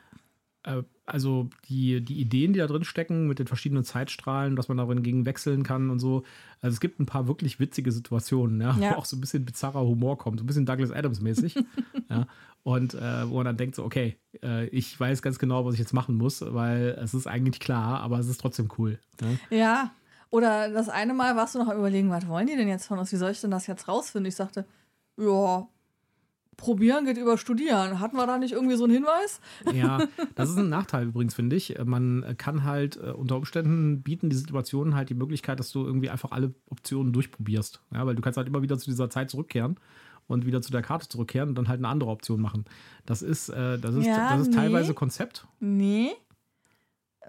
Äh, 0.64 0.82
also 1.06 1.49
die, 1.69 2.05
die 2.05 2.20
Ideen, 2.20 2.53
die 2.53 2.58
da 2.58 2.67
drin 2.67 2.85
stecken, 2.85 3.29
mit 3.29 3.38
den 3.38 3.47
verschiedenen 3.47 3.85
Zeitstrahlen, 3.85 4.56
dass 4.56 4.69
man 4.69 4.76
darin 4.76 5.03
gegen 5.03 5.25
wechseln 5.25 5.62
kann 5.62 5.88
und 5.91 6.00
so. 6.00 6.25
Also 6.61 6.75
es 6.75 6.81
gibt 6.81 6.99
ein 6.99 7.06
paar 7.06 7.29
wirklich 7.29 7.61
witzige 7.61 7.93
Situationen, 7.93 8.61
ja, 8.61 8.76
ja. 8.79 8.91
wo 8.91 8.94
auch 8.97 9.05
so 9.05 9.17
ein 9.17 9.20
bisschen 9.20 9.44
bizarrer 9.44 9.82
Humor 9.82 10.19
kommt, 10.19 10.41
so 10.41 10.44
ein 10.44 10.49
bisschen 10.49 10.67
Douglas 10.67 10.91
Adams 10.91 11.20
mäßig. 11.20 11.55
ja, 12.11 12.26
und 12.64 12.94
äh, 12.94 13.31
wo 13.31 13.37
man 13.37 13.44
dann 13.44 13.56
denkt 13.56 13.76
so, 13.76 13.85
okay, 13.85 14.17
äh, 14.43 14.67
ich 14.67 14.99
weiß 14.99 15.23
ganz 15.23 15.38
genau, 15.38 15.64
was 15.64 15.75
ich 15.75 15.81
jetzt 15.81 15.94
machen 15.94 16.17
muss, 16.17 16.43
weil 16.43 16.99
es 17.00 17.14
ist 17.14 17.29
eigentlich 17.29 17.61
klar, 17.61 18.00
aber 18.00 18.19
es 18.19 18.26
ist 18.26 18.41
trotzdem 18.41 18.69
cool. 18.76 18.99
Ja. 19.20 19.56
ja. 19.56 19.91
Oder 20.31 20.70
das 20.70 20.88
eine 20.88 21.14
Mal 21.14 21.37
warst 21.37 21.55
du 21.55 21.61
noch 21.61 21.69
am 21.69 21.79
überlegen, 21.79 22.11
was 22.11 22.26
wollen 22.26 22.49
die 22.49 22.56
denn 22.56 22.69
jetzt 22.69 22.87
von 22.87 22.99
uns? 22.99 23.12
Wie 23.12 23.17
soll 23.17 23.31
ich 23.31 23.41
denn 23.41 23.53
das 23.53 23.69
jetzt 23.69 23.87
rausfinden? 23.87 24.29
Ich 24.29 24.35
sagte, 24.35 24.67
ja, 25.17 25.69
Probieren 26.56 27.05
geht 27.05 27.19
über 27.19 27.37
Studieren. 27.37 28.00
Hatten 28.00 28.17
wir 28.17 28.26
da 28.26 28.38
nicht 28.38 28.53
irgendwie 28.53 28.76
so 28.76 28.85
einen 28.85 28.94
Hinweis? 28.94 29.41
Ja, 29.73 29.99
das 30.35 30.50
ist 30.50 30.56
ein 30.56 30.69
Nachteil 30.69 31.08
übrigens, 31.08 31.35
finde 31.35 31.56
ich. 31.56 31.76
Man 31.85 32.35
kann 32.38 32.64
halt 32.64 32.97
äh, 32.97 33.11
unter 33.11 33.37
Umständen 33.37 34.03
bieten 34.03 34.31
die 34.31 34.37
Situationen 34.37 34.94
halt 34.94 35.11
die 35.11 35.14
Möglichkeit, 35.14 35.61
dass 35.61 35.70
du 35.70 35.85
irgendwie 35.85 36.11
einfach 36.11 36.32
alle 36.32 36.55
Optionen 36.69 37.12
durchprobierst. 37.12 37.81
Ja, 37.93 38.06
weil 38.06 38.14
du 38.14 38.23
kannst 38.23 38.37
halt 38.37 38.49
immer 38.49 38.62
wieder 38.62 38.79
zu 38.79 38.91
dieser 38.91 39.11
Zeit 39.11 39.31
zurückkehren 39.31 39.76
und 40.29 40.47
wieder 40.47 40.62
zu 40.62 40.73
der 40.73 40.82
Karte 40.82 41.08
zurückkehren 41.08 41.50
und 41.50 41.55
dann 41.56 41.69
halt 41.69 41.79
eine 41.79 41.88
andere 41.88 42.11
Option 42.11 42.41
machen. 42.41 42.64
Das 43.05 43.23
ist, 43.23 43.49
äh, 43.49 43.79
das 43.79 43.94
ist, 43.94 44.06
ja, 44.06 44.31
das 44.31 44.43
ist 44.43 44.49
nee. 44.49 44.56
teilweise 44.56 44.94
Konzept. 44.94 45.47
Nee, 45.61 46.12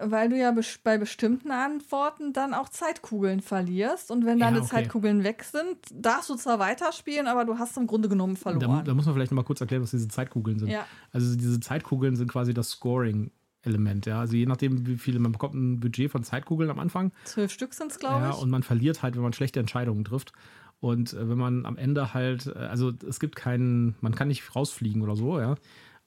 weil 0.00 0.28
du 0.28 0.36
ja 0.36 0.54
bei 0.84 0.98
bestimmten 0.98 1.50
Antworten 1.50 2.32
dann 2.32 2.54
auch 2.54 2.68
Zeitkugeln 2.68 3.40
verlierst. 3.40 4.10
Und 4.10 4.24
wenn 4.26 4.38
deine 4.38 4.58
ja, 4.58 4.62
okay. 4.62 4.70
Zeitkugeln 4.70 5.24
weg 5.24 5.44
sind, 5.44 5.76
darfst 5.92 6.30
du 6.30 6.34
zwar 6.36 6.58
weiterspielen, 6.58 7.26
aber 7.26 7.44
du 7.44 7.58
hast 7.58 7.76
im 7.76 7.86
Grunde 7.86 8.08
genommen 8.08 8.36
verloren. 8.36 8.78
Da, 8.78 8.82
da 8.82 8.94
muss 8.94 9.06
man 9.06 9.14
vielleicht 9.14 9.30
noch 9.32 9.36
mal 9.36 9.44
kurz 9.44 9.60
erklären, 9.60 9.82
was 9.82 9.90
diese 9.90 10.08
Zeitkugeln 10.08 10.58
sind. 10.58 10.68
Ja. 10.68 10.86
Also 11.12 11.36
diese 11.36 11.60
Zeitkugeln 11.60 12.16
sind 12.16 12.30
quasi 12.30 12.54
das 12.54 12.70
Scoring. 12.70 13.30
Element, 13.62 14.06
ja. 14.06 14.20
Also 14.20 14.36
je 14.36 14.46
nachdem, 14.46 14.86
wie 14.86 14.96
viele, 14.96 15.18
man 15.18 15.32
bekommt 15.32 15.54
ein 15.54 15.80
Budget 15.80 16.12
von 16.12 16.22
Zeitkugeln 16.22 16.70
am 16.70 16.78
Anfang. 16.78 17.10
Zwölf 17.24 17.50
Stück 17.50 17.74
sind 17.74 17.90
es, 17.90 17.98
glaube 17.98 18.28
ich. 18.28 18.34
Ja, 18.34 18.40
und 18.40 18.50
man 18.50 18.62
verliert 18.62 19.02
halt, 19.02 19.16
wenn 19.16 19.22
man 19.22 19.32
schlechte 19.32 19.58
Entscheidungen 19.58 20.04
trifft. 20.04 20.32
Und 20.80 21.12
äh, 21.12 21.28
wenn 21.28 21.38
man 21.38 21.66
am 21.66 21.76
Ende 21.76 22.14
halt, 22.14 22.46
äh, 22.46 22.58
also 22.58 22.92
es 23.06 23.18
gibt 23.20 23.36
keinen, 23.36 23.96
man 24.00 24.14
kann 24.14 24.28
nicht 24.28 24.54
rausfliegen 24.54 25.02
oder 25.02 25.16
so, 25.16 25.40
ja. 25.40 25.56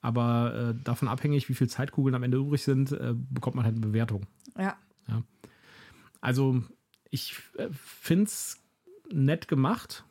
Aber 0.02 0.74
äh, 0.76 0.84
davon 0.84 1.08
abhängig, 1.08 1.48
wie 1.48 1.54
viele 1.54 1.70
Zeitkugeln 1.70 2.16
am 2.16 2.24
Ende 2.24 2.38
übrig 2.38 2.64
sind, 2.64 2.92
äh, 2.92 3.14
bekommt 3.14 3.56
man 3.56 3.66
halt 3.66 3.76
eine 3.76 3.86
Bewertung. 3.86 4.26
Ja. 4.58 4.76
ja. 5.08 5.24
Also, 6.22 6.64
ich 7.10 7.36
äh, 7.58 7.70
finde 7.72 8.26
es 8.26 8.60
nett 9.12 9.48
gemacht, 9.48 10.04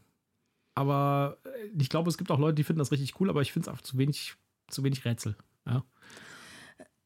aber 0.74 1.38
äh, 1.44 1.68
ich 1.78 1.88
glaube, 1.88 2.08
es 2.08 2.18
gibt 2.18 2.30
auch 2.30 2.38
Leute, 2.38 2.54
die 2.54 2.64
finden 2.64 2.78
das 2.78 2.92
richtig 2.92 3.18
cool, 3.20 3.30
aber 3.30 3.42
ich 3.42 3.52
finde 3.52 3.68
es 3.68 3.74
auch 3.76 3.80
zu 3.80 3.98
wenig, 3.98 4.34
zu 4.68 4.84
wenig 4.84 5.04
Rätsel. 5.04 5.36
Ja. 5.66 5.84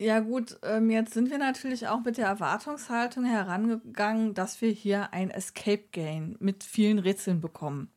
Ja 0.01 0.19
gut, 0.21 0.59
ähm, 0.65 0.91
jetzt 0.91 1.15
sind 1.15 1.31
wir 1.31 1.39
natürlich 1.39 1.87
auch 1.87 2.03
mit 2.05 2.19
der 2.19 2.27
Erwartungshaltung 2.27 3.25
herangegangen, 3.25 4.35
dass 4.35 4.61
wir 4.61 4.71
hier 4.71 5.13
ein 5.15 5.31
Escape 5.31 5.85
Game 5.93 6.37
mit 6.41 6.65
vielen 6.65 6.99
Rätseln 6.99 7.41
bekommen. 7.41 7.91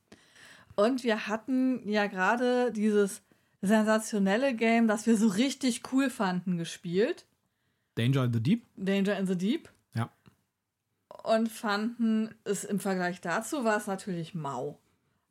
Und 0.75 1.03
wir 1.03 1.27
hatten 1.27 1.89
ja 1.89 2.05
gerade 2.05 2.71
dieses 2.71 3.23
sensationelle 3.61 4.53
Game, 4.53 4.87
das 4.87 5.05
wir 5.05 5.17
so 5.17 5.27
richtig 5.27 5.81
cool 5.91 6.09
fanden, 6.09 6.57
gespielt. 6.57 7.25
Danger 7.95 8.25
in 8.25 8.33
the 8.33 8.41
Deep? 8.41 8.65
Danger 8.75 9.17
in 9.17 9.27
the 9.27 9.37
Deep. 9.37 9.69
Ja. 9.95 10.09
Und 11.23 11.49
fanden 11.49 12.35
es 12.43 12.63
im 12.63 12.79
Vergleich 12.79 13.21
dazu 13.21 13.63
war 13.63 13.77
es 13.77 13.87
natürlich 13.87 14.35
mau. 14.35 14.79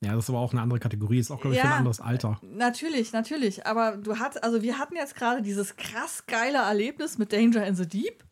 Ja, 0.01 0.15
das 0.15 0.25
ist 0.25 0.31
aber 0.31 0.41
auch 0.41 0.53
eine 0.53 0.61
andere 0.61 0.79
Kategorie, 0.79 1.19
ist 1.19 1.31
auch, 1.31 1.41
glaube 1.41 1.57
ich, 1.57 1.63
ja, 1.63 1.71
ein 1.71 1.79
anderes 1.79 2.01
Alter. 2.01 2.39
Natürlich, 2.43 3.13
natürlich. 3.13 3.67
Aber 3.67 3.97
du 3.97 4.19
hast, 4.19 4.43
also 4.45 4.61
wir 4.61 4.79
hatten 4.79 4.95
jetzt 4.95 5.15
gerade 5.15 5.41
dieses 5.41 5.77
krass 5.77 6.27
geile 6.27 6.59
Erlebnis 6.59 7.17
mit 7.17 7.33
Danger 7.33 7.67
in 7.67 7.77
the 7.77 7.87
Deep. 7.87 8.23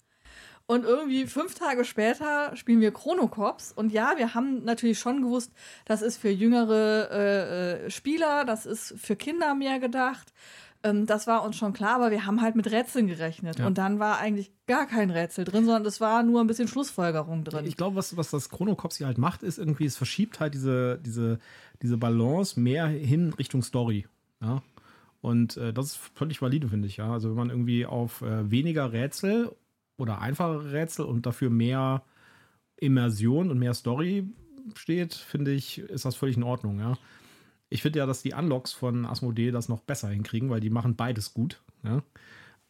Und 0.67 0.85
irgendwie 0.85 1.27
fünf 1.27 1.55
Tage 1.55 1.85
später 1.85 2.57
spielen 2.57 2.81
wir 2.81 2.91
Chrono 2.91 3.29
Cops. 3.29 3.71
Und 3.73 3.93
ja, 3.93 4.15
wir 4.17 4.35
haben 4.35 4.65
natürlich 4.65 4.99
schon 4.99 5.23
gewusst, 5.23 5.53
das 5.85 6.01
ist 6.01 6.17
für 6.17 6.31
jüngere 6.31 7.11
äh, 7.11 7.85
äh, 7.87 7.91
Spieler, 7.91 8.45
das 8.47 8.65
ist 8.65 8.95
für 8.99 9.15
Kinder 9.15 9.55
mehr 9.55 9.79
gedacht. 9.79 10.33
Ähm, 10.83 11.05
das 11.05 11.27
war 11.27 11.45
uns 11.45 11.57
schon 11.57 11.75
klar, 11.75 11.97
aber 11.97 12.11
wir 12.11 12.25
haben 12.25 12.41
halt 12.41 12.57
mit 12.57 12.71
Rätseln 12.71 13.09
gerechnet. 13.09 13.59
Ja. 13.59 13.67
Und 13.67 13.77
dann 13.77 13.99
war 13.99 14.19
eigentlich 14.19 14.53
gar 14.67 14.87
kein 14.87 15.11
Rätsel 15.11 15.45
drin, 15.45 15.67
sondern 15.67 15.85
es 15.85 16.01
war 16.01 16.23
nur 16.23 16.41
ein 16.41 16.47
bisschen 16.47 16.69
Schlussfolgerung 16.69 17.45
drin. 17.45 17.67
Ich 17.67 17.77
glaube, 17.77 17.97
was, 17.97 18.17
was 18.17 18.31
das 18.31 18.49
Chrono 18.49 18.75
Cops 18.75 18.97
hier 18.97 19.07
halt 19.07 19.19
macht, 19.19 19.43
ist 19.43 19.59
irgendwie, 19.59 19.85
es 19.85 19.99
verschiebt 19.99 20.41
halt 20.41 20.55
diese, 20.55 20.99
diese, 20.99 21.41
diese 21.83 21.99
Balance 21.99 22.59
mehr 22.59 22.87
hin 22.87 23.35
Richtung 23.35 23.63
Story. 23.63 24.07
Ja. 24.41 24.63
Und 25.21 25.59
äh, 25.59 25.73
das 25.75 25.87
ist 25.87 25.97
völlig 26.15 26.41
valide, 26.41 26.69
finde 26.69 26.87
ich, 26.87 26.99
ja. 26.99 27.11
Also 27.11 27.31
wenn 27.31 27.37
man 27.37 27.51
irgendwie 27.51 27.87
auf 27.87 28.21
äh, 28.21 28.51
weniger 28.51 28.93
Rätsel 28.93 29.55
oder 29.97 30.21
einfachere 30.21 30.73
Rätsel 30.73 31.05
und 31.05 31.27
dafür 31.27 31.51
mehr 31.51 32.03
Immersion 32.77 33.51
und 33.51 33.59
mehr 33.59 33.75
Story 33.75 34.29
steht, 34.75 35.15
finde 35.15 35.53
ich, 35.53 35.79
ist 35.79 36.05
das 36.05 36.17
völlig 36.17 36.37
in 36.37 36.43
Ordnung, 36.43 36.81
ja. 36.81 36.97
Ich 37.69 37.83
finde 37.83 37.99
ja, 37.99 38.07
dass 38.07 38.23
die 38.23 38.35
Unlocks 38.35 38.73
von 38.73 39.05
Asmodee 39.07 39.51
das 39.51 39.69
noch 39.69 39.81
besser 39.81 40.09
hinkriegen, 40.09 40.51
weil 40.51 40.61
die 40.61 40.71
machen 40.71 40.97
beides 40.97 41.35
gut, 41.35 41.63
ja. 41.83 42.03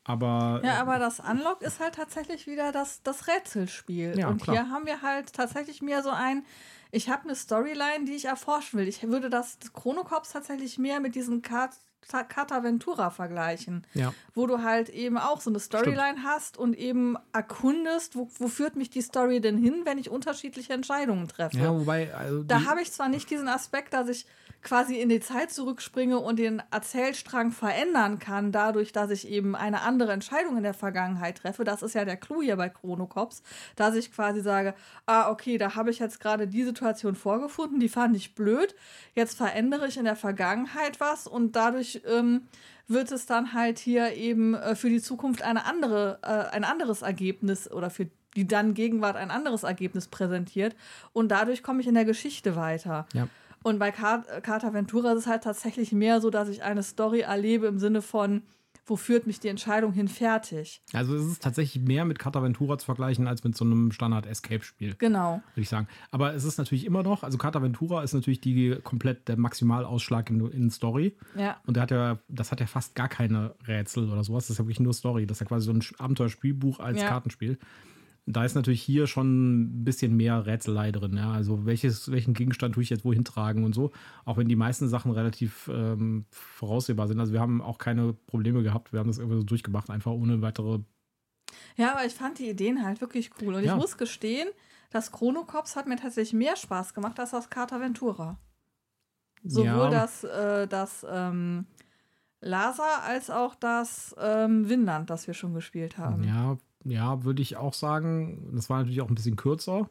Aber, 0.07 0.61
ja, 0.63 0.81
aber 0.83 0.99
das 0.99 1.19
Unlock 1.19 1.63
ist 1.63 1.81
halt 1.81 1.95
tatsächlich 1.95 2.47
wieder 2.47 2.73
das, 2.73 3.03
das 3.03 3.27
Rätselspiel. 3.27 4.19
Ja, 4.19 4.29
und 4.29 4.43
klar. 4.43 4.55
hier 4.57 4.71
haben 4.71 4.85
wir 4.85 5.01
halt 5.01 5.33
tatsächlich 5.33 5.81
mehr 5.81 6.03
so 6.03 6.11
ein, 6.11 6.45
ich 6.91 7.09
habe 7.09 7.25
eine 7.25 7.35
Storyline, 7.35 8.05
die 8.07 8.13
ich 8.13 8.27
erforschen 8.27 8.79
will. 8.79 8.87
Ich 8.87 9.03
würde 9.03 9.31
das 9.31 9.59
Chronocops 9.73 10.33
tatsächlich 10.33 10.79
mehr 10.79 11.01
mit 11.01 11.15
diesen 11.15 11.41
Cat 11.41 11.71
Cataventura 12.09 13.11
vergleichen. 13.11 13.87
Ja. 13.95 14.13
Wo 14.35 14.47
du 14.47 14.63
halt 14.63 14.89
eben 14.89 15.19
auch 15.19 15.41
so 15.41 15.51
eine 15.51 15.61
Storyline 15.61 16.23
hast 16.23 16.57
und 16.57 16.77
eben 16.77 17.17
erkundest, 17.33 18.17
wo, 18.17 18.29
wo 18.39 18.49
führt 18.49 18.77
mich 18.77 18.91
die 18.91 19.03
Story 19.03 19.41
denn 19.41 19.59
hin, 19.59 19.83
wenn 19.85 19.99
ich 19.99 20.11
unterschiedliche 20.11 20.73
Entscheidungen 20.73 21.29
treffe. 21.29 21.59
ja, 21.59 21.73
wobei, 21.73 22.15
also 22.15 22.43
Da 22.43 22.65
habe 22.65 22.83
ich 22.83 22.93
zwar 22.93 23.09
nicht 23.09 23.31
diesen 23.31 23.49
Aspekt, 23.49 23.95
dass 23.95 24.09
ich 24.09 24.27
quasi 24.65 24.99
in 24.99 25.11
die 25.11 25.21
Zeit 25.21 25.53
zurückspringe 25.53 26.19
und 26.19 26.39
den 26.39 26.63
Erzählstrang 26.71 27.53
verändern 27.53 28.19
kann, 28.19 28.51
dadurch, 28.51 28.93
dass 28.93 29.11
ich 29.11 29.29
eben 29.29 29.55
eine 29.55 29.83
andere 29.83 30.13
Entscheidung 30.13 30.57
in 30.57 30.63
der 30.63 30.75
Vergangenheit 30.75 31.39
treffe. 31.39 31.65
Das 31.65 31.83
ist 31.83 31.95
ja 31.95 32.05
der 32.05 32.17
Clou 32.17 32.43
hier 32.43 32.57
bei 32.57 32.71
Chronocops, 32.71 33.43
dass 33.77 33.95
ich 33.95 34.11
quasi 34.11 34.41
sage, 34.41 34.75
ah, 35.07 35.31
okay, 35.31 35.59
da 35.59 35.77
habe 35.77 35.91
ich 35.91 35.99
jetzt 35.99 36.19
gerade 36.19 36.49
die 36.49 36.65
Situation 36.65 37.15
vorgefunden, 37.15 37.79
die 37.79 37.91
fand 37.91 38.17
ich 38.17 38.35
blöd. 38.35 38.75
Jetzt 39.15 39.37
verändere 39.37 39.87
ich 39.87 39.99
in 39.99 40.05
der 40.05 40.17
Vergangenheit 40.17 40.99
was 40.99 41.27
und 41.27 41.55
dadurch 41.55 41.94
ähm, 42.07 42.43
wird 42.87 43.11
es 43.13 43.27
dann 43.27 43.53
halt 43.53 43.79
hier 43.79 44.15
eben 44.15 44.55
äh, 44.55 44.75
für 44.75 44.89
die 44.89 45.01
Zukunft 45.01 45.43
eine 45.43 45.65
andere, 45.65 46.19
äh, 46.23 46.55
ein 46.55 46.65
anderes 46.65 47.03
Ergebnis 47.03 47.71
oder 47.71 47.91
für 47.91 48.09
die 48.37 48.47
dann 48.47 48.75
Gegenwart 48.75 49.17
ein 49.17 49.31
anderes 49.31 49.63
Ergebnis 49.63 50.09
präsentiert. 50.09 50.75
Und 51.13 51.29
dadurch 51.29 51.63
komme 51.63 51.81
ich 51.81 51.87
in 51.87 51.95
der 51.95 52.05
Geschichte 52.05 52.57
weiter. 52.57 53.07
Ja. 53.15 53.29
Und 53.63 53.79
bei 53.79 53.91
Car 53.93 54.23
Carta 54.43 54.75
Ventura 54.75 55.13
ist 55.13 55.21
es 55.21 55.27
halt 55.27 55.45
tatsächlich 55.45 55.93
mehr 55.93 56.21
so, 56.21 56.31
dass 56.31 56.49
ich 56.49 56.63
eine 56.63 56.83
Story 56.83 57.21
erlebe 57.21 57.67
im 57.67 57.79
Sinne 57.79 58.03
von, 58.03 58.43
wo 58.87 58.97
führt 58.97 59.27
mich 59.27 59.41
die 59.41 59.49
Entscheidung 59.49 59.93
hin, 59.93 60.09
fertig. 60.09 60.83
Also 60.93 61.15
es 61.17 61.25
ist 61.25 61.43
tatsächlich 61.43 61.83
mehr 61.83 62.05
mit 62.05 62.19
Cataventura 62.19 62.77
zu 62.79 62.85
vergleichen 62.85 63.27
als 63.27 63.43
mit 63.45 63.57
so 63.57 63.65
einem 63.65 63.93
Standard-Escape-Spiel, 63.93 64.95
Genau. 64.99 65.43
würde 65.55 65.61
ich 65.63 65.69
sagen. 65.69 65.89
Aber 66.11 66.35
es 66.35 66.45
ist 66.45 66.59
natürlich 66.59 66.85
immer 66.85 67.03
noch, 67.03 67.23
also 67.23 67.39
Cataventura 67.39 68.03
ist 68.03 68.13
natürlich 68.13 68.41
die 68.41 68.77
komplett 68.83 69.29
der 69.29 69.39
Maximalausschlag 69.39 70.29
in, 70.31 70.41
in 70.51 70.71
Story. 70.71 71.17
Ja. 71.37 71.57
Und 71.67 71.77
der 71.77 71.83
hat 71.85 71.91
ja, 71.91 72.19
das 72.29 72.53
hat 72.53 72.61
ja 72.61 72.67
fast 72.67 72.95
gar 72.95 73.09
keine 73.09 73.55
Rätsel 73.67 74.11
oder 74.11 74.23
sowas. 74.25 74.45
Das 74.45 74.51
ist 74.51 74.59
ja 74.59 74.65
wirklich 74.65 74.81
nur 74.81 74.93
Story. 74.93 75.27
Das 75.27 75.37
ist 75.39 75.41
ja 75.41 75.47
quasi 75.47 75.67
so 75.67 75.73
ein 75.73 75.83
Abenteuerspielbuch 75.99 76.81
als 76.81 77.01
Ja. 77.01 77.09
Kartenspiel. 77.09 77.59
Da 78.27 78.45
ist 78.45 78.55
natürlich 78.55 78.83
hier 78.83 79.07
schon 79.07 79.61
ein 79.61 79.85
bisschen 79.85 80.17
mehr 80.17 80.47
Rätselei 80.47 80.93
drin. 80.93 81.17
Ja? 81.17 81.33
Also 81.33 81.67
welches, 81.67 82.11
welchen 82.11 82.33
Gegenstand 82.33 82.75
tue 82.75 82.83
ich 82.83 82.91
jetzt 82.91 83.05
wohin 83.05 83.25
tragen 83.25 83.65
und 83.65 83.75
so. 83.75 83.91
Auch 84.25 84.39
wenn 84.39 84.49
die 84.49 84.57
meisten 84.57 84.89
Sachen 84.89 85.13
relativ 85.13 85.69
ähm, 85.73 86.25
voraussehbar 86.31 87.07
sind. 87.07 87.21
Also 87.21 87.33
wir 87.35 87.41
haben 87.41 87.61
auch 87.61 87.77
keine 87.79 88.15
Probleme 88.15 88.63
gehabt. 88.63 88.93
Wir 88.93 89.01
haben 89.01 89.09
das 89.09 89.19
irgendwie 89.19 89.37
so 89.37 89.43
durchgemacht, 89.43 89.91
einfach 89.91 90.13
ohne 90.13 90.41
weitere 90.41 90.81
Ja, 91.77 91.93
aber 91.93 92.07
ich 92.07 92.15
fand 92.15 92.39
die 92.39 92.49
Ideen 92.49 92.83
halt 92.83 93.03
wirklich 93.03 93.31
cool. 93.43 93.55
Und 93.55 93.61
ich 93.61 93.67
Ja. 93.67 93.77
muss 93.77 93.99
gestehen, 93.99 94.49
das 94.91 95.13
Chronocops 95.13 95.77
hat 95.77 95.87
mir 95.87 95.97
tatsächlich 95.97 96.33
mehr 96.33 96.57
Spaß 96.57 96.95
gemacht 96.95 97.21
als 97.21 97.33
das 97.33 97.51
Carta 97.51 97.79
Ventura. 97.81 98.39
Sowohl 99.43 99.67
ja, 99.67 99.91
das, 99.91 100.25
äh, 100.25 100.67
das 100.67 101.07
ähm, 101.11 101.67
Lasa 102.41 103.01
als 103.05 103.29
auch 103.29 103.55
das 103.55 104.15
ähm, 104.19 104.69
Vinland, 104.69 105.11
das 105.11 105.27
wir 105.27 105.35
schon 105.35 105.53
gespielt 105.53 105.99
haben. 105.99 106.25
Ja, 106.25 106.57
ja, 106.85 107.25
würde 107.25 107.43
ich 107.43 107.57
auch 107.57 107.75
sagen. 107.75 108.51
Das 108.55 108.71
war 108.71 108.79
natürlich 108.79 109.01
auch 109.01 109.09
ein 109.09 109.15
bisschen 109.15 109.37
kürzer. 109.37 109.89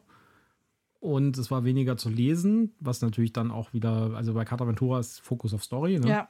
Und 1.00 1.36
es 1.36 1.50
war 1.50 1.64
weniger 1.64 1.98
zu 1.98 2.08
lesen, 2.08 2.72
was 2.80 3.02
natürlich 3.02 3.32
dann 3.34 3.50
auch 3.50 3.74
wieder, 3.74 4.12
also 4.14 4.32
bei 4.32 4.46
Cataventura 4.46 5.00
ist 5.00 5.20
Fokus 5.20 5.52
auf 5.52 5.62
Story. 5.62 5.98
Ne? 5.98 6.08
ja. 6.08 6.28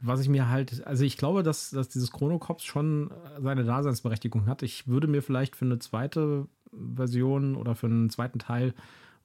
Was 0.00 0.20
ich 0.20 0.28
mir 0.28 0.48
halt, 0.48 0.84
also 0.84 1.04
ich 1.04 1.16
glaube, 1.16 1.44
dass, 1.44 1.70
dass 1.70 1.88
dieses 1.88 2.10
Chronocops 2.10 2.64
schon 2.64 3.12
seine 3.38 3.62
Daseinsberechtigung 3.62 4.46
hat. 4.46 4.64
Ich 4.64 4.88
würde 4.88 5.06
mir 5.06 5.22
vielleicht 5.22 5.54
für 5.54 5.64
eine 5.66 5.78
zweite 5.78 6.48
Version 6.72 7.54
oder 7.54 7.76
für 7.76 7.86
einen 7.86 8.10
zweiten 8.10 8.40
Teil 8.40 8.74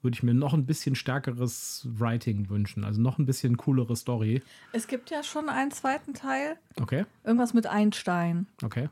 würde 0.01 0.13
ich 0.15 0.23
mir 0.23 0.33
noch 0.33 0.53
ein 0.53 0.65
bisschen 0.65 0.95
stärkeres 0.95 1.87
Writing 1.89 2.49
wünschen. 2.49 2.83
Also 2.83 3.01
noch 3.01 3.17
ein 3.17 3.25
bisschen 3.25 3.57
coolere 3.57 3.95
Story. 3.95 4.43
Es 4.73 4.87
gibt 4.87 5.09
ja 5.09 5.23
schon 5.23 5.49
einen 5.49 5.71
zweiten 5.71 6.13
Teil. 6.13 6.57
Okay, 6.79 7.05
Irgendwas 7.23 7.53
mit 7.53 7.65
Einstein. 7.65 8.47
okay. 8.63 8.89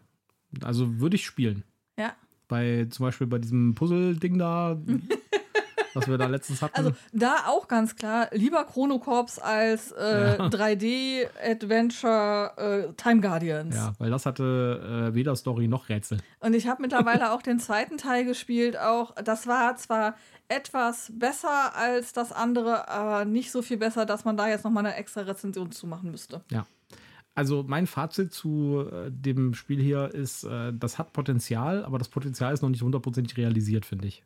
Also 0.63 0.99
würde 0.99 1.15
ich 1.15 1.25
spielen. 1.25 1.63
Ja. 1.97 2.13
Bei 2.47 2.85
zum 2.89 3.05
Beispiel 3.05 3.27
bei 3.27 3.39
diesem 3.39 3.73
Puzzle-Ding 3.75 4.37
da, 4.37 4.77
was 5.95 6.07
wir 6.07 6.17
da 6.17 6.27
letztens 6.27 6.61
hatten. 6.61 6.75
Also 6.77 6.91
da 7.13 7.45
auch 7.47 7.67
ganz 7.67 7.95
klar, 7.95 8.27
lieber 8.31 8.63
Chronocorps 8.65 9.39
als 9.39 9.91
äh, 9.93 10.37
Ja. 10.37 10.47
3D-Adventure 11.45 12.53
äh, 12.89 12.93
Time 12.93 13.21
Guardians. 13.21 13.75
ja, 13.75 13.93
weil 13.97 14.09
das 14.09 14.25
hatte 14.25 15.09
äh, 15.11 15.15
weder 15.15 15.35
Story 15.35 15.67
noch 15.67 15.89
Rätsel. 15.89 16.19
Und 16.39 16.53
ich 16.53 16.67
habe 16.67 16.81
mittlerweile 16.81 17.31
auch 17.33 17.41
den 17.41 17.59
zweiten 17.59 17.97
Teil 17.97 18.25
gespielt. 18.25 18.77
Auch 18.77 19.13
das 19.15 19.47
war 19.47 19.75
zwar 19.77 20.15
etwas 20.47 21.11
besser 21.15 21.75
als 21.75 22.13
das 22.13 22.31
andere, 22.31 22.87
aber 22.89 23.25
nicht 23.25 23.51
so 23.51 23.61
viel 23.63 23.77
besser, 23.77 24.05
dass 24.05 24.25
man 24.25 24.37
da 24.37 24.47
jetzt 24.47 24.63
noch 24.63 24.71
mal 24.71 24.81
eine 24.81 24.95
extra 24.95 25.21
Rezension 25.21 25.71
zu 25.71 25.87
machen 25.87 26.11
müsste. 26.11 26.41
Ja. 26.51 26.65
Also 27.35 27.65
mein 27.67 27.85
Fazit 27.85 28.33
zu 28.33 28.87
äh, 28.89 29.11
dem 29.11 29.53
Spiel 29.53 29.81
hier 29.81 30.13
ist, 30.13 30.45
äh, 30.45 30.71
das 30.73 30.97
hat 30.97 31.11
Potenzial, 31.11 31.83
aber 31.83 31.97
das 31.99 32.07
Potenzial 32.07 32.53
ist 32.53 32.61
noch 32.61 32.69
nicht 32.69 32.81
hundertprozentig 32.81 33.35
realisiert, 33.35 33.85
finde 33.85 34.07
ich. 34.07 34.23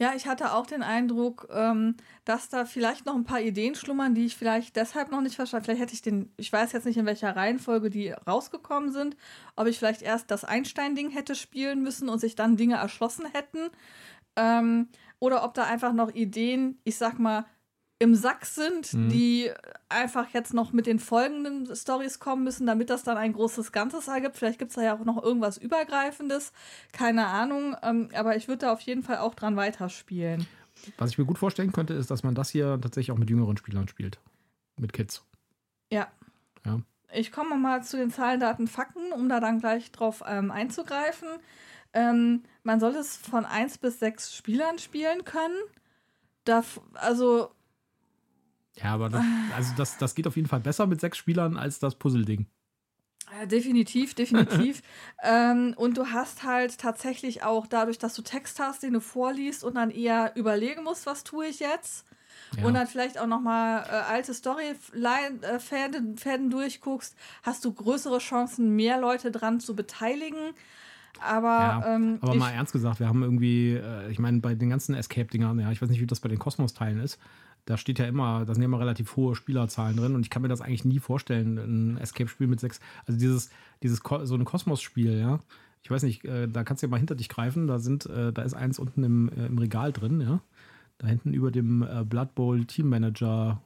Ja, 0.00 0.14
ich 0.16 0.26
hatte 0.26 0.52
auch 0.52 0.66
den 0.66 0.82
Eindruck, 0.82 1.48
ähm, 1.52 1.96
dass 2.24 2.48
da 2.48 2.64
vielleicht 2.64 3.06
noch 3.06 3.14
ein 3.14 3.24
paar 3.24 3.40
Ideen 3.40 3.76
schlummern, 3.76 4.16
die 4.16 4.26
ich 4.26 4.36
vielleicht 4.36 4.74
deshalb 4.74 5.12
noch 5.12 5.20
nicht 5.20 5.36
verstanden. 5.36 5.66
Vielleicht 5.66 5.82
hätte 5.82 5.94
ich 5.94 6.02
den, 6.02 6.32
ich 6.36 6.52
weiß 6.52 6.72
jetzt 6.72 6.84
nicht, 6.86 6.96
in 6.96 7.06
welcher 7.06 7.36
Reihenfolge 7.36 7.90
die 7.90 8.10
rausgekommen 8.10 8.90
sind, 8.90 9.16
ob 9.54 9.68
ich 9.68 9.78
vielleicht 9.78 10.02
erst 10.02 10.30
das 10.32 10.44
Einstein-Ding 10.44 11.10
hätte 11.10 11.36
spielen 11.36 11.82
müssen 11.82 12.08
und 12.08 12.18
sich 12.18 12.34
dann 12.34 12.56
Dinge 12.56 12.74
erschlossen 12.74 13.26
hätten. 13.32 13.70
Ähm, 14.34 14.88
oder 15.20 15.44
ob 15.44 15.54
da 15.54 15.64
einfach 15.64 15.92
noch 15.92 16.12
Ideen, 16.12 16.80
ich 16.82 16.96
sag 16.96 17.20
mal, 17.20 17.44
im 18.02 18.14
Sack 18.14 18.44
sind, 18.46 18.92
Mhm. 18.94 19.08
die 19.10 19.50
einfach 19.88 20.28
jetzt 20.34 20.52
noch 20.54 20.72
mit 20.72 20.86
den 20.86 20.98
folgenden 20.98 21.74
Stories 21.74 22.18
kommen 22.18 22.42
müssen, 22.44 22.66
damit 22.66 22.90
das 22.90 23.04
dann 23.04 23.16
ein 23.16 23.32
großes 23.32 23.70
Ganzes 23.72 24.08
ergibt. 24.08 24.36
Vielleicht 24.36 24.58
gibt 24.58 24.70
es 24.70 24.74
da 24.74 24.82
ja 24.82 24.94
auch 24.94 25.04
noch 25.04 25.22
irgendwas 25.22 25.56
Übergreifendes. 25.56 26.52
Keine 26.92 27.26
Ahnung. 27.26 27.76
Ähm, 27.82 28.08
aber 28.14 28.36
ich 28.36 28.48
würde 28.48 28.66
da 28.66 28.72
auf 28.72 28.80
jeden 28.80 29.02
Fall 29.02 29.18
auch 29.18 29.34
dran 29.34 29.56
weiterspielen. 29.56 30.46
Was 30.98 31.10
ich 31.10 31.18
mir 31.18 31.24
gut 31.26 31.38
vorstellen 31.38 31.70
könnte, 31.72 31.94
ist, 31.94 32.10
dass 32.10 32.22
man 32.24 32.34
das 32.34 32.50
hier 32.50 32.78
tatsächlich 32.80 33.12
auch 33.12 33.18
mit 33.18 33.30
jüngeren 33.30 33.56
Spielern 33.56 33.86
spielt. 33.88 34.18
Mit 34.78 34.92
Kids. 34.92 35.24
Ja. 35.92 36.08
Ja. 36.66 36.80
Ich 37.12 37.30
komme 37.30 37.56
mal 37.56 37.82
zu 37.84 37.96
den 37.98 38.10
Zahlen, 38.10 38.40
Daten, 38.40 38.66
Fakten, 38.66 39.12
um 39.12 39.28
da 39.28 39.38
dann 39.38 39.60
gleich 39.60 39.92
drauf 39.92 40.24
ähm, 40.26 40.50
einzugreifen. 40.50 41.28
Ähm, 41.92 42.42
man 42.62 42.80
soll 42.80 42.96
es 42.96 43.16
von 43.16 43.44
1 43.44 43.78
bis 43.78 44.00
6 44.00 44.34
Spielern 44.34 44.78
spielen 44.78 45.24
können. 45.24 45.56
Da, 46.44 46.64
also, 46.94 47.50
Ja, 48.76 48.94
aber 48.94 49.08
das, 49.10 49.24
also 49.54 49.72
das, 49.76 49.98
das 49.98 50.14
geht 50.14 50.26
auf 50.26 50.36
jeden 50.36 50.48
Fall 50.48 50.60
besser 50.60 50.86
mit 50.86 51.00
sechs 51.00 51.18
Spielern 51.18 51.56
als 51.56 51.78
das 51.78 51.94
Puzzle-Ding. 51.94 52.46
Ja, 53.38 53.46
definitiv, 53.46 54.14
definitiv. 54.14 54.82
ähm, 55.22 55.74
und 55.76 55.96
du 55.96 56.06
hast 56.06 56.42
halt 56.42 56.78
tatsächlich 56.78 57.42
auch 57.42 57.66
dadurch, 57.66 57.98
dass 57.98 58.14
du 58.14 58.22
Text 58.22 58.58
hast, 58.60 58.82
den 58.82 58.94
du 58.94 59.00
vorliest 59.00 59.64
und 59.64 59.74
dann 59.74 59.90
eher 59.90 60.32
überlegen 60.36 60.84
musst, 60.84 61.06
was 61.06 61.24
tue 61.24 61.46
ich 61.46 61.60
jetzt. 61.60 62.06
Ja. 62.56 62.66
Und 62.66 62.74
dann 62.74 62.86
vielleicht 62.86 63.18
auch 63.18 63.26
nochmal 63.26 63.84
äh, 63.88 64.12
alte 64.12 64.34
Story-Fäden 64.34 66.18
Fäden 66.18 66.50
durchguckst, 66.50 67.16
hast 67.42 67.64
du 67.64 67.72
größere 67.72 68.18
Chancen, 68.18 68.76
mehr 68.76 69.00
Leute 69.00 69.30
dran 69.30 69.60
zu 69.60 69.74
beteiligen. 69.74 70.52
Aber, 71.20 71.48
Ja, 71.48 71.94
ähm, 71.94 72.18
aber 72.20 72.34
mal 72.34 72.50
ernst 72.50 72.72
gesagt, 72.72 73.00
wir 73.00 73.08
haben 73.08 73.22
irgendwie, 73.22 73.74
äh, 73.74 74.10
ich 74.10 74.18
meine, 74.18 74.40
bei 74.40 74.54
den 74.54 74.70
ganzen 74.70 74.94
Escape-Dingern, 74.94 75.58
ja, 75.60 75.70
ich 75.70 75.80
weiß 75.80 75.88
nicht, 75.88 76.00
wie 76.00 76.06
das 76.06 76.20
bei 76.20 76.28
den 76.28 76.38
Kosmos-Teilen 76.38 77.00
ist, 77.00 77.18
da 77.64 77.76
steht 77.76 77.98
ja 77.98 78.06
immer, 78.06 78.44
da 78.44 78.54
sind 78.54 78.62
ja 78.62 78.66
immer 78.66 78.80
relativ 78.80 79.16
hohe 79.16 79.34
Spielerzahlen 79.34 79.96
drin 79.96 80.14
und 80.14 80.22
ich 80.22 80.30
kann 80.30 80.42
mir 80.42 80.48
das 80.48 80.60
eigentlich 80.60 80.84
nie 80.84 80.98
vorstellen, 80.98 81.58
ein 81.58 81.96
Escape-Spiel 81.98 82.46
mit 82.46 82.60
sechs, 82.60 82.80
also 83.06 83.18
dieses, 83.18 83.50
dieses, 83.82 84.00
so 84.22 84.34
ein 84.34 84.44
Kosmos-Spiel, 84.44 85.18
ja. 85.18 85.40
Ich 85.84 85.90
weiß 85.90 86.04
nicht, 86.04 86.24
äh, 86.24 86.48
da 86.48 86.62
kannst 86.64 86.82
du 86.82 86.86
ja 86.86 86.90
mal 86.90 86.98
hinter 86.98 87.14
dich 87.14 87.28
greifen, 87.28 87.66
da 87.66 87.78
sind, 87.78 88.06
äh, 88.06 88.32
da 88.32 88.42
ist 88.42 88.54
eins 88.54 88.78
unten 88.78 89.02
im, 89.02 89.28
äh, 89.30 89.46
im 89.46 89.58
Regal 89.58 89.92
drin, 89.92 90.20
ja. 90.20 90.40
Da 90.98 91.06
hinten 91.06 91.34
über 91.34 91.50
dem 91.50 91.82
äh, 91.82 92.04
Blood 92.04 92.34
Bowl 92.34 92.64
Team 92.64 92.88
Manager, 92.88 93.60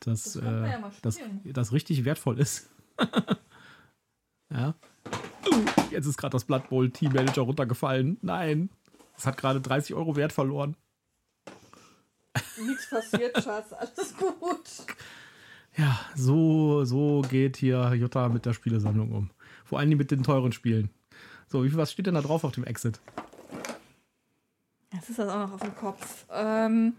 das, 0.00 0.34
Das 0.34 0.36
äh, 0.36 0.70
ja 0.70 0.90
das, 1.02 1.18
das 1.44 1.72
richtig 1.72 2.04
wertvoll 2.04 2.38
ist. 2.38 2.70
ja. 4.50 4.74
Jetzt 5.90 6.06
ist 6.06 6.16
gerade 6.18 6.32
das 6.32 6.44
Blood 6.44 6.68
Bowl 6.68 6.90
Team 6.90 7.12
Manager 7.12 7.42
runtergefallen. 7.42 8.18
Nein. 8.20 8.70
Das 9.14 9.26
hat 9.26 9.36
gerade 9.36 9.60
30 9.60 9.94
Euro 9.94 10.16
Wert 10.16 10.32
verloren. 10.32 10.76
Nichts 12.66 12.90
passiert, 12.90 13.42
Schatz, 13.42 13.72
alles 13.72 14.14
gut. 14.16 14.96
Ja, 15.76 16.00
so, 16.14 16.84
so 16.84 17.22
geht 17.28 17.56
hier 17.56 17.92
Jutta 17.94 18.28
mit 18.28 18.46
der 18.46 18.54
Spielesammlung 18.54 19.12
um. 19.12 19.30
Vor 19.64 19.78
allem 19.78 19.90
mit 19.90 20.10
den 20.10 20.22
teuren 20.22 20.52
Spielen. 20.52 20.90
So, 21.48 21.64
wie 21.64 21.68
viel 21.68 21.78
was 21.78 21.92
steht 21.92 22.06
denn 22.06 22.14
da 22.14 22.22
drauf 22.22 22.44
auf 22.44 22.52
dem 22.52 22.64
Exit? 22.64 22.98
Jetzt 24.92 25.10
ist 25.10 25.18
das 25.18 25.28
auch 25.28 25.38
noch 25.38 25.52
auf 25.52 25.60
dem 25.60 25.74
Kopf. 25.74 26.24
Ähm, 26.32 26.94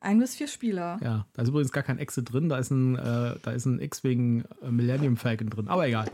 ein 0.00 0.18
bis 0.18 0.34
vier 0.34 0.48
Spieler. 0.48 0.98
Ja, 1.02 1.26
da 1.32 1.42
ist 1.42 1.48
übrigens 1.48 1.72
gar 1.72 1.82
kein 1.82 1.98
Exit 1.98 2.32
drin, 2.32 2.48
da 2.48 2.58
ist 2.58 2.70
ein, 2.70 2.96
äh, 2.96 3.36
da 3.42 3.50
ist 3.52 3.66
ein 3.66 3.80
X-Wing 3.80 4.44
äh, 4.62 4.70
Millennium 4.70 5.16
Falcon 5.16 5.48
drin. 5.48 5.68
Aber 5.68 5.86
egal. 5.86 6.10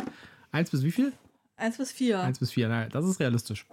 Eins 0.52 0.70
bis 0.70 0.82
wie 0.82 0.92
viel? 0.92 1.12
Eins 1.56 1.78
bis 1.78 1.90
vier. 1.92 2.20
Eins 2.20 2.38
bis 2.38 2.52
vier, 2.52 2.68
naja, 2.68 2.88
das 2.88 3.04
ist 3.06 3.20
realistisch. 3.20 3.66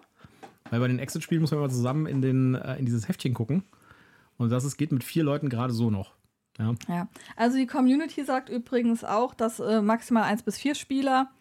Weil 0.69 0.79
bei 0.79 0.87
den 0.87 0.99
Exit-Spielen 0.99 1.41
muss 1.41 1.51
man 1.51 1.59
immer 1.59 1.69
zusammen 1.69 2.05
in, 2.05 2.21
den, 2.21 2.55
äh, 2.55 2.77
in 2.77 2.85
dieses 2.85 3.07
Heftchen 3.07 3.33
gucken. 3.33 3.63
Und 4.37 4.49
das 4.49 4.63
ist, 4.63 4.77
geht 4.77 4.91
mit 4.91 5.03
vier 5.03 5.23
Leuten 5.23 5.49
gerade 5.49 5.73
so 5.73 5.89
noch. 5.89 6.13
Ja. 6.57 6.75
Ja, 6.87 7.07
also 7.35 7.57
die 7.57 7.65
Community 7.67 8.23
sagt 8.23 8.49
übrigens 8.49 9.03
auch, 9.03 9.33
dass 9.33 9.59
äh, 9.59 9.81
maximal 9.81 10.23
eins 10.23 10.43
bis 10.43 10.57
vier 10.57 10.75
Spieler 10.75 11.31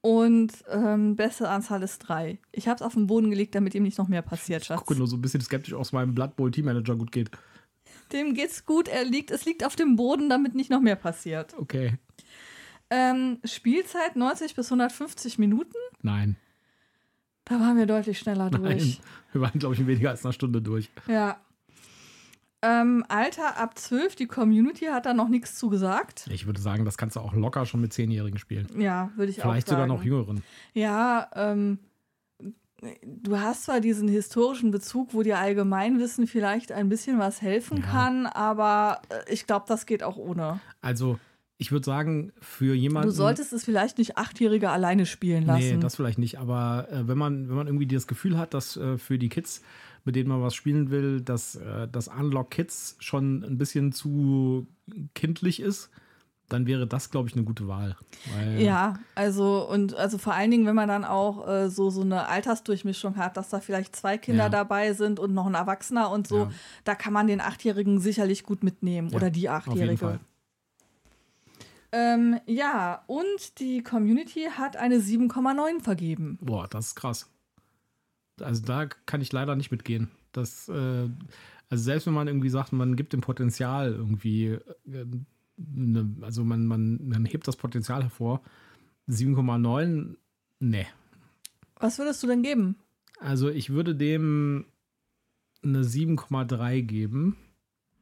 und 0.00 0.52
ähm, 0.70 1.16
beste 1.16 1.48
Anzahl 1.48 1.82
ist 1.82 1.98
drei. 1.98 2.38
Ich 2.52 2.68
habe 2.68 2.76
es 2.76 2.82
auf 2.82 2.94
den 2.94 3.06
Boden 3.06 3.30
gelegt, 3.30 3.54
damit 3.54 3.74
ihm 3.74 3.82
nicht 3.84 3.98
noch 3.98 4.08
mehr 4.08 4.22
passiert, 4.22 4.62
Ich 4.62 4.68
Schatz. 4.68 4.78
gucke 4.80 4.96
nur 4.96 5.06
so 5.06 5.16
ein 5.16 5.20
bisschen 5.22 5.40
skeptisch 5.40 5.74
aus 5.74 5.92
meinem 5.92 6.14
Blood 6.14 6.36
Bowl 6.36 6.50
Team 6.50 6.64
Manager 6.66 6.96
gut 6.96 7.12
geht. 7.12 7.30
Dem 8.12 8.34
geht's 8.34 8.66
gut, 8.66 8.88
er 8.88 9.04
liegt, 9.04 9.30
es 9.30 9.44
liegt 9.44 9.64
auf 9.64 9.74
dem 9.76 9.96
Boden, 9.96 10.28
damit 10.28 10.54
nicht 10.54 10.70
noch 10.70 10.80
mehr 10.80 10.96
passiert. 10.96 11.54
Okay. 11.58 11.98
Ähm, 12.90 13.38
Spielzeit 13.44 14.16
90 14.16 14.54
bis 14.54 14.66
150 14.66 15.38
Minuten. 15.38 15.76
Nein. 16.02 16.36
Da 17.44 17.58
waren 17.60 17.76
wir 17.76 17.86
deutlich 17.86 18.18
schneller 18.18 18.50
Nein. 18.50 18.62
durch. 18.62 19.00
Wir 19.32 19.40
waren, 19.40 19.58
glaube 19.58 19.74
ich, 19.74 19.80
in 19.80 19.86
weniger 19.86 20.10
als 20.10 20.24
einer 20.24 20.32
Stunde 20.32 20.62
durch. 20.62 20.90
Ja. 21.08 21.38
Ähm, 22.64 23.04
Alter 23.08 23.56
ab 23.58 23.76
12, 23.76 24.14
die 24.14 24.26
Community 24.26 24.84
hat 24.86 25.04
da 25.06 25.14
noch 25.14 25.28
nichts 25.28 25.56
zu 25.56 25.68
gesagt. 25.68 26.28
Ich 26.30 26.46
würde 26.46 26.60
sagen, 26.60 26.84
das 26.84 26.96
kannst 26.96 27.16
du 27.16 27.20
auch 27.20 27.34
locker 27.34 27.66
schon 27.66 27.80
mit 27.80 27.92
Zehnjährigen 27.92 28.38
spielen. 28.38 28.68
Ja, 28.80 29.10
würde 29.16 29.30
ich 29.32 29.38
auch 29.38 29.44
sagen. 29.44 29.52
Vielleicht 29.54 29.68
sogar 29.68 29.86
noch 29.88 30.04
jüngeren. 30.04 30.44
Ja, 30.72 31.28
ähm, 31.34 31.80
du 33.04 33.40
hast 33.40 33.64
zwar 33.64 33.80
diesen 33.80 34.06
historischen 34.06 34.70
Bezug, 34.70 35.12
wo 35.12 35.22
dir 35.24 35.38
Allgemeinwissen 35.38 36.28
vielleicht 36.28 36.70
ein 36.70 36.88
bisschen 36.88 37.18
was 37.18 37.42
helfen 37.42 37.78
Ja. 37.78 37.82
kann, 37.86 38.26
aber 38.26 39.02
äh, 39.08 39.32
ich 39.32 39.46
glaube, 39.48 39.64
das 39.66 39.84
geht 39.86 40.04
auch 40.04 40.16
ohne. 40.16 40.60
Also, 40.80 41.18
ich 41.62 41.72
würde 41.72 41.86
sagen, 41.86 42.32
für 42.40 42.74
jemanden. 42.74 43.08
Du 43.08 43.14
solltest 43.14 43.52
es 43.52 43.64
vielleicht 43.64 43.96
nicht 43.98 44.18
Achtjährige 44.18 44.68
alleine 44.70 45.06
spielen 45.06 45.46
lassen. 45.46 45.76
Nee, 45.76 45.76
das 45.78 45.96
vielleicht 45.96 46.18
nicht. 46.18 46.38
Aber 46.38 46.88
äh, 46.90 47.08
wenn, 47.08 47.16
man, 47.16 47.48
wenn 47.48 47.56
man 47.56 47.66
irgendwie 47.66 47.86
das 47.86 48.06
Gefühl 48.06 48.36
hat, 48.36 48.52
dass 48.52 48.76
äh, 48.76 48.98
für 48.98 49.18
die 49.18 49.28
Kids, 49.28 49.62
mit 50.04 50.16
denen 50.16 50.28
man 50.28 50.42
was 50.42 50.54
spielen 50.54 50.90
will, 50.90 51.20
dass 51.20 51.54
äh, 51.54 51.88
das 51.90 52.08
Unlock 52.08 52.50
Kids 52.50 52.96
schon 52.98 53.42
ein 53.44 53.56
bisschen 53.58 53.92
zu 53.92 54.66
kindlich 55.14 55.60
ist, 55.60 55.90
dann 56.48 56.66
wäre 56.66 56.86
das, 56.86 57.10
glaube 57.10 57.28
ich, 57.30 57.34
eine 57.34 57.44
gute 57.44 57.66
Wahl. 57.66 57.96
Ja, 58.58 58.94
also 59.14 59.66
und 59.66 59.94
also 59.94 60.18
vor 60.18 60.34
allen 60.34 60.50
Dingen, 60.50 60.66
wenn 60.66 60.74
man 60.74 60.88
dann 60.88 61.04
auch 61.04 61.48
äh, 61.48 61.70
so 61.70 61.88
so 61.88 62.02
eine 62.02 62.28
Altersdurchmischung 62.28 63.16
hat, 63.16 63.38
dass 63.38 63.48
da 63.48 63.60
vielleicht 63.60 63.96
zwei 63.96 64.18
Kinder 64.18 64.44
Ja. 64.44 64.48
dabei 64.50 64.92
sind 64.92 65.18
und 65.18 65.32
noch 65.32 65.46
ein 65.46 65.54
Erwachsener 65.54 66.10
und 66.10 66.26
so, 66.26 66.40
Ja. 66.40 66.50
da 66.84 66.94
kann 66.94 67.14
man 67.14 67.26
den 67.26 67.40
Achtjährigen 67.40 68.00
sicherlich 68.00 68.42
gut 68.42 68.62
mitnehmen 68.64 69.08
Ja, 69.08 69.16
oder 69.16 69.30
die 69.30 69.48
Achtjährige. 69.48 70.20
Ähm, 71.92 72.40
ja, 72.46 73.04
und 73.06 73.60
die 73.60 73.82
Community 73.82 74.48
hat 74.56 74.76
eine 74.76 74.96
7,9 74.96 75.82
vergeben. 75.82 76.38
Boah, 76.40 76.66
das 76.66 76.88
ist 76.88 76.94
krass. 76.94 77.30
Also 78.40 78.64
da 78.64 78.86
kann 78.86 79.20
ich 79.20 79.30
leider 79.30 79.56
nicht 79.56 79.70
mitgehen. 79.70 80.10
Das, 80.32 80.68
äh, 80.68 81.08
also 81.68 81.84
selbst 81.84 82.06
wenn 82.06 82.14
man 82.14 82.28
irgendwie 82.28 82.48
sagt, 82.48 82.72
man 82.72 82.96
gibt 82.96 83.12
dem 83.12 83.20
Potenzial 83.20 83.92
irgendwie, 83.92 84.58
äh, 84.86 85.06
ne, 85.56 86.16
also 86.22 86.44
man, 86.44 86.66
man, 86.66 86.98
man 87.06 87.26
hebt 87.26 87.46
das 87.46 87.56
Potenzial 87.56 88.02
hervor, 88.02 88.40
7,9, 89.08 90.16
ne. 90.60 90.86
Was 91.76 91.98
würdest 91.98 92.22
du 92.22 92.26
denn 92.26 92.42
geben? 92.42 92.76
Also 93.20 93.50
ich 93.50 93.70
würde 93.70 93.94
dem 93.94 94.64
eine 95.62 95.82
7,3 95.82 96.82
geben, 96.82 97.36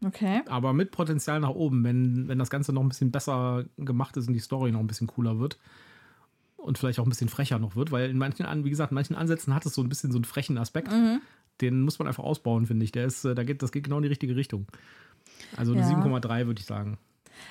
Okay. 0.05 0.41
aber 0.49 0.73
mit 0.73 0.91
Potenzial 0.93 1.41
nach 1.41 1.51
oben, 1.51 1.85
wenn, 1.85 2.27
wenn 2.29 2.39
das 2.39 2.49
Ganze 2.51 2.73
noch 2.73 2.83
ein 2.83 2.89
bisschen 2.89 3.11
besser 3.11 3.65
gemacht 3.77 4.17
ist 4.17 4.29
und 4.29 4.33
die 4.35 4.41
Story 4.41 4.73
noch 4.73 4.81
ein 4.81 4.87
bisschen 4.87 5.07
cooler 5.07 5.39
wird. 5.39 5.59
Und 6.57 6.77
vielleicht 6.79 6.99
auch 6.99 7.05
ein 7.07 7.09
bisschen 7.11 7.29
frecher 7.31 7.59
noch 7.59 7.75
wird, 7.77 7.91
weil 7.91 8.11
in 8.11 8.19
manchen, 8.19 8.45
An- 8.47 8.65
wie 8.65 8.71
gesagt, 8.71 8.93
in 8.93 8.95
manchen 8.95 9.17
Ansätzen 9.17 9.55
hat 9.55 9.65
es 9.67 9.75
so 9.75 9.83
ein 9.83 9.89
bisschen 9.89 10.13
so 10.13 10.19
einen 10.19 10.25
frechen 10.25 10.59
Aspekt. 10.59 10.91
Mhm. 10.93 11.21
Den 11.61 11.83
muss 11.83 11.99
man 11.99 12.07
einfach 12.09 12.25
ausbauen, 12.25 12.67
finde 12.67 12.85
ich. 12.85 12.93
Der 12.93 13.05
ist, 13.07 13.25
äh, 13.25 13.35
da 13.35 13.45
geht, 13.45 13.63
das 13.63 13.73
geht 13.73 13.85
genau 13.85 13.97
in 13.97 14.03
die 14.03 14.09
richtige 14.09 14.37
Richtung. 14.37 14.67
Also 15.57 15.73
eine 15.73 15.81
Ja. 15.83 15.89
7,3 15.89 16.47
würde 16.47 16.61
ich 16.61 16.67
sagen. 16.67 16.99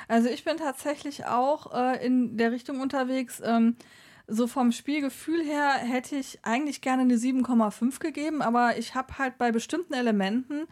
Also 0.08 0.30
ich 0.30 0.44
bin 0.44 0.58
tatsächlich 0.58 1.26
auch 1.26 1.74
äh, 1.74 2.06
in 2.06 2.38
der 2.38 2.52
Richtung 2.52 2.82
unterwegs. 2.82 3.42
Ähm, 3.44 3.76
so 4.28 4.46
vom 4.46 4.72
Spielgefühl 4.72 5.44
her 5.44 5.70
hätte 5.72 6.16
ich 6.16 6.40
eigentlich 6.44 6.82
gerne 6.82 7.02
eine 7.02 7.16
7,5 7.16 8.00
gegeben, 8.00 8.44
aber 8.44 8.78
ich 8.78 8.94
habe 8.94 9.18
halt 9.18 9.40
bei 9.40 9.52
bestimmten 9.52 9.94
Elementen 9.94 10.68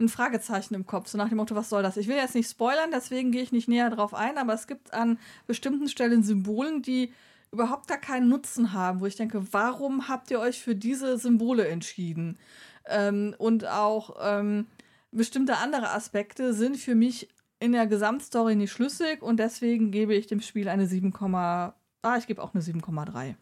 ein 0.00 0.08
Fragezeichen 0.08 0.74
im 0.74 0.86
Kopf, 0.86 1.08
so 1.08 1.18
nach 1.18 1.28
dem 1.28 1.38
Motto, 1.38 1.54
was 1.54 1.68
soll 1.68 1.82
das? 1.82 1.96
Ich 1.96 2.08
will 2.08 2.16
jetzt 2.16 2.34
nicht 2.34 2.50
spoilern, 2.50 2.90
deswegen 2.92 3.30
gehe 3.30 3.42
ich 3.42 3.52
nicht 3.52 3.68
näher 3.68 3.90
drauf 3.90 4.14
ein, 4.14 4.38
aber 4.38 4.54
es 4.54 4.66
gibt 4.66 4.92
an 4.92 5.18
bestimmten 5.46 5.88
Stellen 5.88 6.22
Symbolen, 6.22 6.82
die 6.82 7.12
überhaupt 7.52 7.86
gar 7.86 7.98
keinen 7.98 8.28
Nutzen 8.28 8.72
haben, 8.72 9.00
wo 9.00 9.06
ich 9.06 9.16
denke, 9.16 9.52
warum 9.52 10.08
habt 10.08 10.30
ihr 10.30 10.40
euch 10.40 10.60
für 10.60 10.74
diese 10.74 11.18
Symbole 11.18 11.68
entschieden? 11.68 12.38
Ähm, 12.86 13.34
und 13.38 13.66
auch 13.66 14.16
ähm, 14.20 14.66
bestimmte 15.12 15.58
andere 15.58 15.90
Aspekte 15.90 16.52
sind 16.52 16.76
für 16.76 16.94
mich 16.94 17.28
in 17.60 17.72
der 17.72 17.86
Gesamtstory 17.86 18.56
nicht 18.56 18.72
schlüssig 18.72 19.22
und 19.22 19.38
deswegen 19.38 19.90
gebe 19.90 20.14
ich 20.14 20.26
dem 20.26 20.40
Spiel 20.40 20.68
eine 20.68 20.86
7, 20.86 21.14
ah, 21.22 21.72
ich 22.18 22.26
gebe 22.26 22.42
auch 22.42 22.52
eine 22.52 22.62
7,3. 22.62 23.36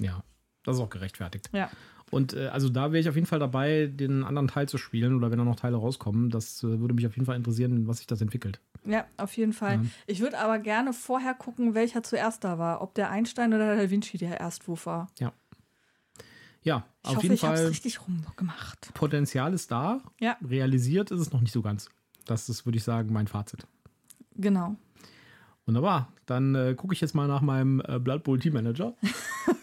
Ja, 0.00 0.22
das 0.62 0.76
ist 0.76 0.82
auch 0.82 0.90
gerechtfertigt. 0.90 1.50
Ja. 1.52 1.70
Und 2.14 2.32
äh, 2.34 2.46
also 2.48 2.68
da 2.68 2.92
wäre 2.92 3.00
ich 3.00 3.08
auf 3.08 3.14
jeden 3.16 3.26
Fall 3.26 3.38
dabei, 3.40 3.86
den 3.92 4.22
anderen 4.24 4.48
Teil 4.48 4.68
zu 4.68 4.78
spielen 4.78 5.14
oder 5.16 5.30
wenn 5.30 5.38
da 5.38 5.44
noch 5.44 5.56
Teile 5.56 5.76
rauskommen. 5.76 6.30
Das 6.30 6.62
äh, 6.62 6.78
würde 6.80 6.94
mich 6.94 7.06
auf 7.06 7.14
jeden 7.16 7.26
Fall 7.26 7.36
interessieren, 7.36 7.86
was 7.88 7.98
sich 7.98 8.06
das 8.06 8.20
entwickelt. 8.20 8.60
Ja, 8.84 9.04
auf 9.16 9.36
jeden 9.36 9.52
Fall. 9.52 9.76
Ja. 9.76 9.82
Ich 10.06 10.20
würde 10.20 10.38
aber 10.38 10.58
gerne 10.58 10.92
vorher 10.92 11.34
gucken, 11.34 11.74
welcher 11.74 12.02
zuerst 12.02 12.44
da 12.44 12.58
war. 12.58 12.82
Ob 12.82 12.94
der 12.94 13.10
Einstein 13.10 13.52
oder 13.52 13.74
der 13.74 13.84
Da 13.84 13.90
Vinci 13.90 14.16
der 14.18 14.38
Erstwurf 14.40 14.86
war. 14.86 15.08
Ja, 15.18 15.32
Ich 17.02 17.10
auf 17.10 17.16
hoffe, 17.16 17.22
jeden 17.24 17.34
ich 17.34 17.42
habe 17.44 17.54
es 17.54 17.60
Fall 17.60 17.68
richtig 17.68 18.00
rumgemacht. 18.06 18.94
Potenzial 18.94 19.52
ist 19.52 19.70
da. 19.70 20.00
Ja, 20.20 20.36
Realisiert 20.48 21.10
ist 21.10 21.20
es 21.20 21.32
noch 21.32 21.40
nicht 21.40 21.52
so 21.52 21.60
ganz. 21.62 21.90
Das 22.26 22.48
ist, 22.48 22.64
würde 22.64 22.78
ich 22.78 22.84
sagen, 22.84 23.12
mein 23.12 23.26
Fazit. 23.26 23.66
genau. 24.36 24.76
Wunderbar. 25.66 26.12
Dann 26.26 26.54
äh, 26.54 26.74
gucke 26.74 26.92
ich 26.94 27.00
jetzt 27.00 27.14
mal 27.14 27.26
nach 27.26 27.40
meinem 27.40 27.80
äh, 27.88 27.98
Blood 27.98 28.22
Bowl 28.22 28.38
Team 28.38 28.52
Manager. 28.52 28.94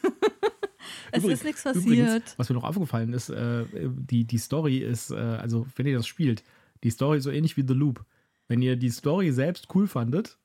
Es 1.11 1.19
Übrigens- 1.23 1.39
ist 1.39 1.45
nichts 1.45 1.63
passiert. 1.63 1.85
Übrigens, 1.85 2.33
was 2.37 2.49
mir 2.49 2.55
noch 2.55 2.63
aufgefallen 2.63 3.13
ist, 3.13 3.29
äh, 3.29 3.65
die, 3.73 4.23
die 4.25 4.37
Story 4.37 4.77
ist, 4.77 5.11
äh, 5.11 5.15
also 5.15 5.65
wenn 5.75 5.85
ihr 5.87 5.97
das 5.97 6.07
spielt, 6.07 6.43
die 6.83 6.89
Story 6.89 7.17
ist 7.19 7.23
so 7.25 7.31
ähnlich 7.31 7.57
wie 7.57 7.65
The 7.67 7.73
Loop. 7.73 8.03
Wenn 8.47 8.61
ihr 8.61 8.75
die 8.75 8.89
Story 8.89 9.31
selbst 9.31 9.67
cool 9.75 9.87
fandet, 9.87 10.37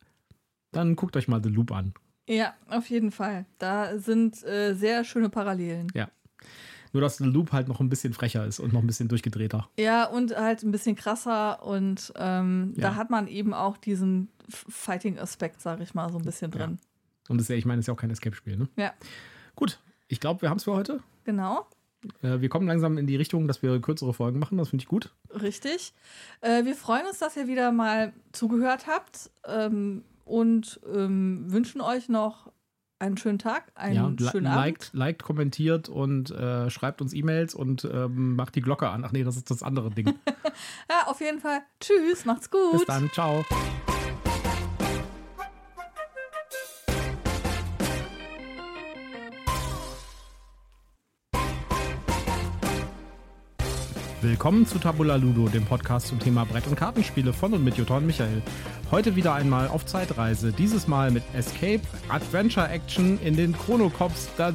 dann 0.72 0.96
guckt 0.96 1.16
euch 1.16 1.29
mal 1.29 1.42
The 1.42 1.48
Loop 1.48 1.72
an. 1.72 1.94
Ja, 2.29 2.55
auf 2.68 2.88
jeden 2.90 3.11
Fall. 3.12 3.46
Da 3.59 3.98
sind 3.98 4.42
äh, 4.44 4.74
sehr 4.74 5.05
schöne 5.05 5.29
Parallelen. 5.29 5.88
Ja. 5.94 6.09
Nur, 6.92 7.00
dass 7.02 7.18
The 7.18 7.24
Loop 7.24 7.52
halt 7.52 7.68
noch 7.68 7.81
ein 7.81 7.88
bisschen 7.88 8.12
frecher 8.14 8.46
ist 8.46 8.59
und 8.61 8.72
noch 8.72 8.81
ein 8.81 8.87
bisschen 8.87 9.09
durchgedrehter. 9.09 9.68
Ja, 9.79 10.05
und 10.07 10.35
halt 10.37 10.62
ein 10.62 10.70
bisschen 10.72 10.96
krasser 10.96 11.62
und 11.64 12.12
ähm, 12.16 12.72
Ja. 12.76 12.83
da 12.90 12.94
hat 12.96 13.11
man 13.11 13.29
eben 13.29 13.52
auch 13.55 13.76
diesen 13.76 14.29
Fighting-Aspekt, 14.48 15.61
sag 15.61 15.81
ich 15.81 15.94
mal, 15.94 16.11
so 16.11 16.18
ein 16.18 16.24
bisschen 16.24 16.50
drin. 16.50 16.79
Und 17.29 17.38
das 17.38 17.44
ist 17.46 17.48
ja, 17.50 17.57
ich 17.57 17.64
meine, 17.64 17.79
das 17.79 17.85
ist 17.85 17.88
ja 17.88 17.94
auch 17.94 17.98
kein 17.98 18.11
Escape-Spiel, 18.11 18.57
ne? 18.57 18.68
Ja, 18.76 18.92
Gut, 19.57 19.79
ich 20.09 20.21
glaube, 20.21 20.42
wir 20.42 20.51
haben 20.51 20.59
es 20.59 20.64
für 20.64 20.73
heute. 20.75 21.01
genau. 21.25 21.66
Äh, 22.23 22.40
wir 22.40 22.49
kommen 22.49 22.69
langsam 22.69 22.99
in 22.99 23.07
die 23.07 23.16
Richtung, 23.16 23.49
dass 23.49 23.62
wir 23.62 23.81
kürzere 23.81 24.14
Folgen 24.14 24.38
machen. 24.38 24.59
Das 24.59 24.69
finde 24.69 24.83
ich 24.83 24.88
gut. 24.88 25.12
Richtig. 25.31 25.92
Äh, 26.40 26.64
wir 26.64 26.77
freuen 26.77 27.07
uns, 27.07 27.19
dass 27.19 27.37
ihr 27.37 27.49
wieder 27.49 27.73
mal 27.73 28.12
zugehört 28.33 28.87
habt 28.87 29.31
ähm, 29.45 30.05
und 30.25 30.81
ähm, 30.95 31.51
wünschen 31.51 31.81
euch 31.81 32.09
noch 32.09 32.53
einen 32.99 33.16
schönen 33.19 33.38
Tag, 33.38 33.73
einen 33.75 34.16
ja, 34.19 34.31
schönen 34.31 34.45
liked, 34.45 34.88
Abend. 34.88 34.90
liked, 34.95 35.23
kommentiert 35.23 35.88
und 35.88 36.31
äh, 36.31 36.71
schreibt 36.71 37.03
uns 37.03 37.12
E-Mails 37.12 37.55
und 37.55 37.85
ähm, 37.85 38.37
macht 38.37 38.55
die 38.55 38.62
Glocke 38.62 38.88
an. 38.88 39.05
Ach 39.05 39.12
nee, 39.12 39.25
das 39.25 39.37
ist 39.37 39.51
das 39.51 39.62
andere 39.62 39.90
Ding. 39.90 40.14
Ja, 40.88 41.07
auf 41.09 41.21
jeden 41.21 41.38
Fall. 41.38 41.61
Tschüss, 41.81 42.25
macht's 42.25 42.51
gut. 42.51 42.73
Bis 42.73 42.87
dann, 42.87 43.11
ciao. 43.12 43.45
Willkommen 54.26 54.66
zu 54.66 54.80
Tabula 54.80 55.14
Ludo, 55.14 55.48
dem 55.48 55.64
Podcast 55.64 56.08
zum 56.08 56.18
Thema 56.18 56.44
Brett- 56.44 56.66
und 56.66 56.74
Kartenspiele 56.74 57.32
von 57.32 57.54
und 57.54 57.62
mit 57.62 57.76
Jutta 57.76 57.98
und 57.98 58.06
Michael. 58.06 58.42
Heute 58.90 59.14
wieder 59.14 59.34
einmal 59.34 59.68
auf 59.68 59.86
Zeitreise, 59.86 60.52
dieses 60.52 60.88
Mal 60.88 61.12
mit 61.12 61.22
Escape, 61.32 61.82
Adventure 62.08 62.68
Action 62.68 63.20
in 63.22 63.36
den 63.36 63.56
Chronocops. 63.56 64.30
Da, 64.36 64.52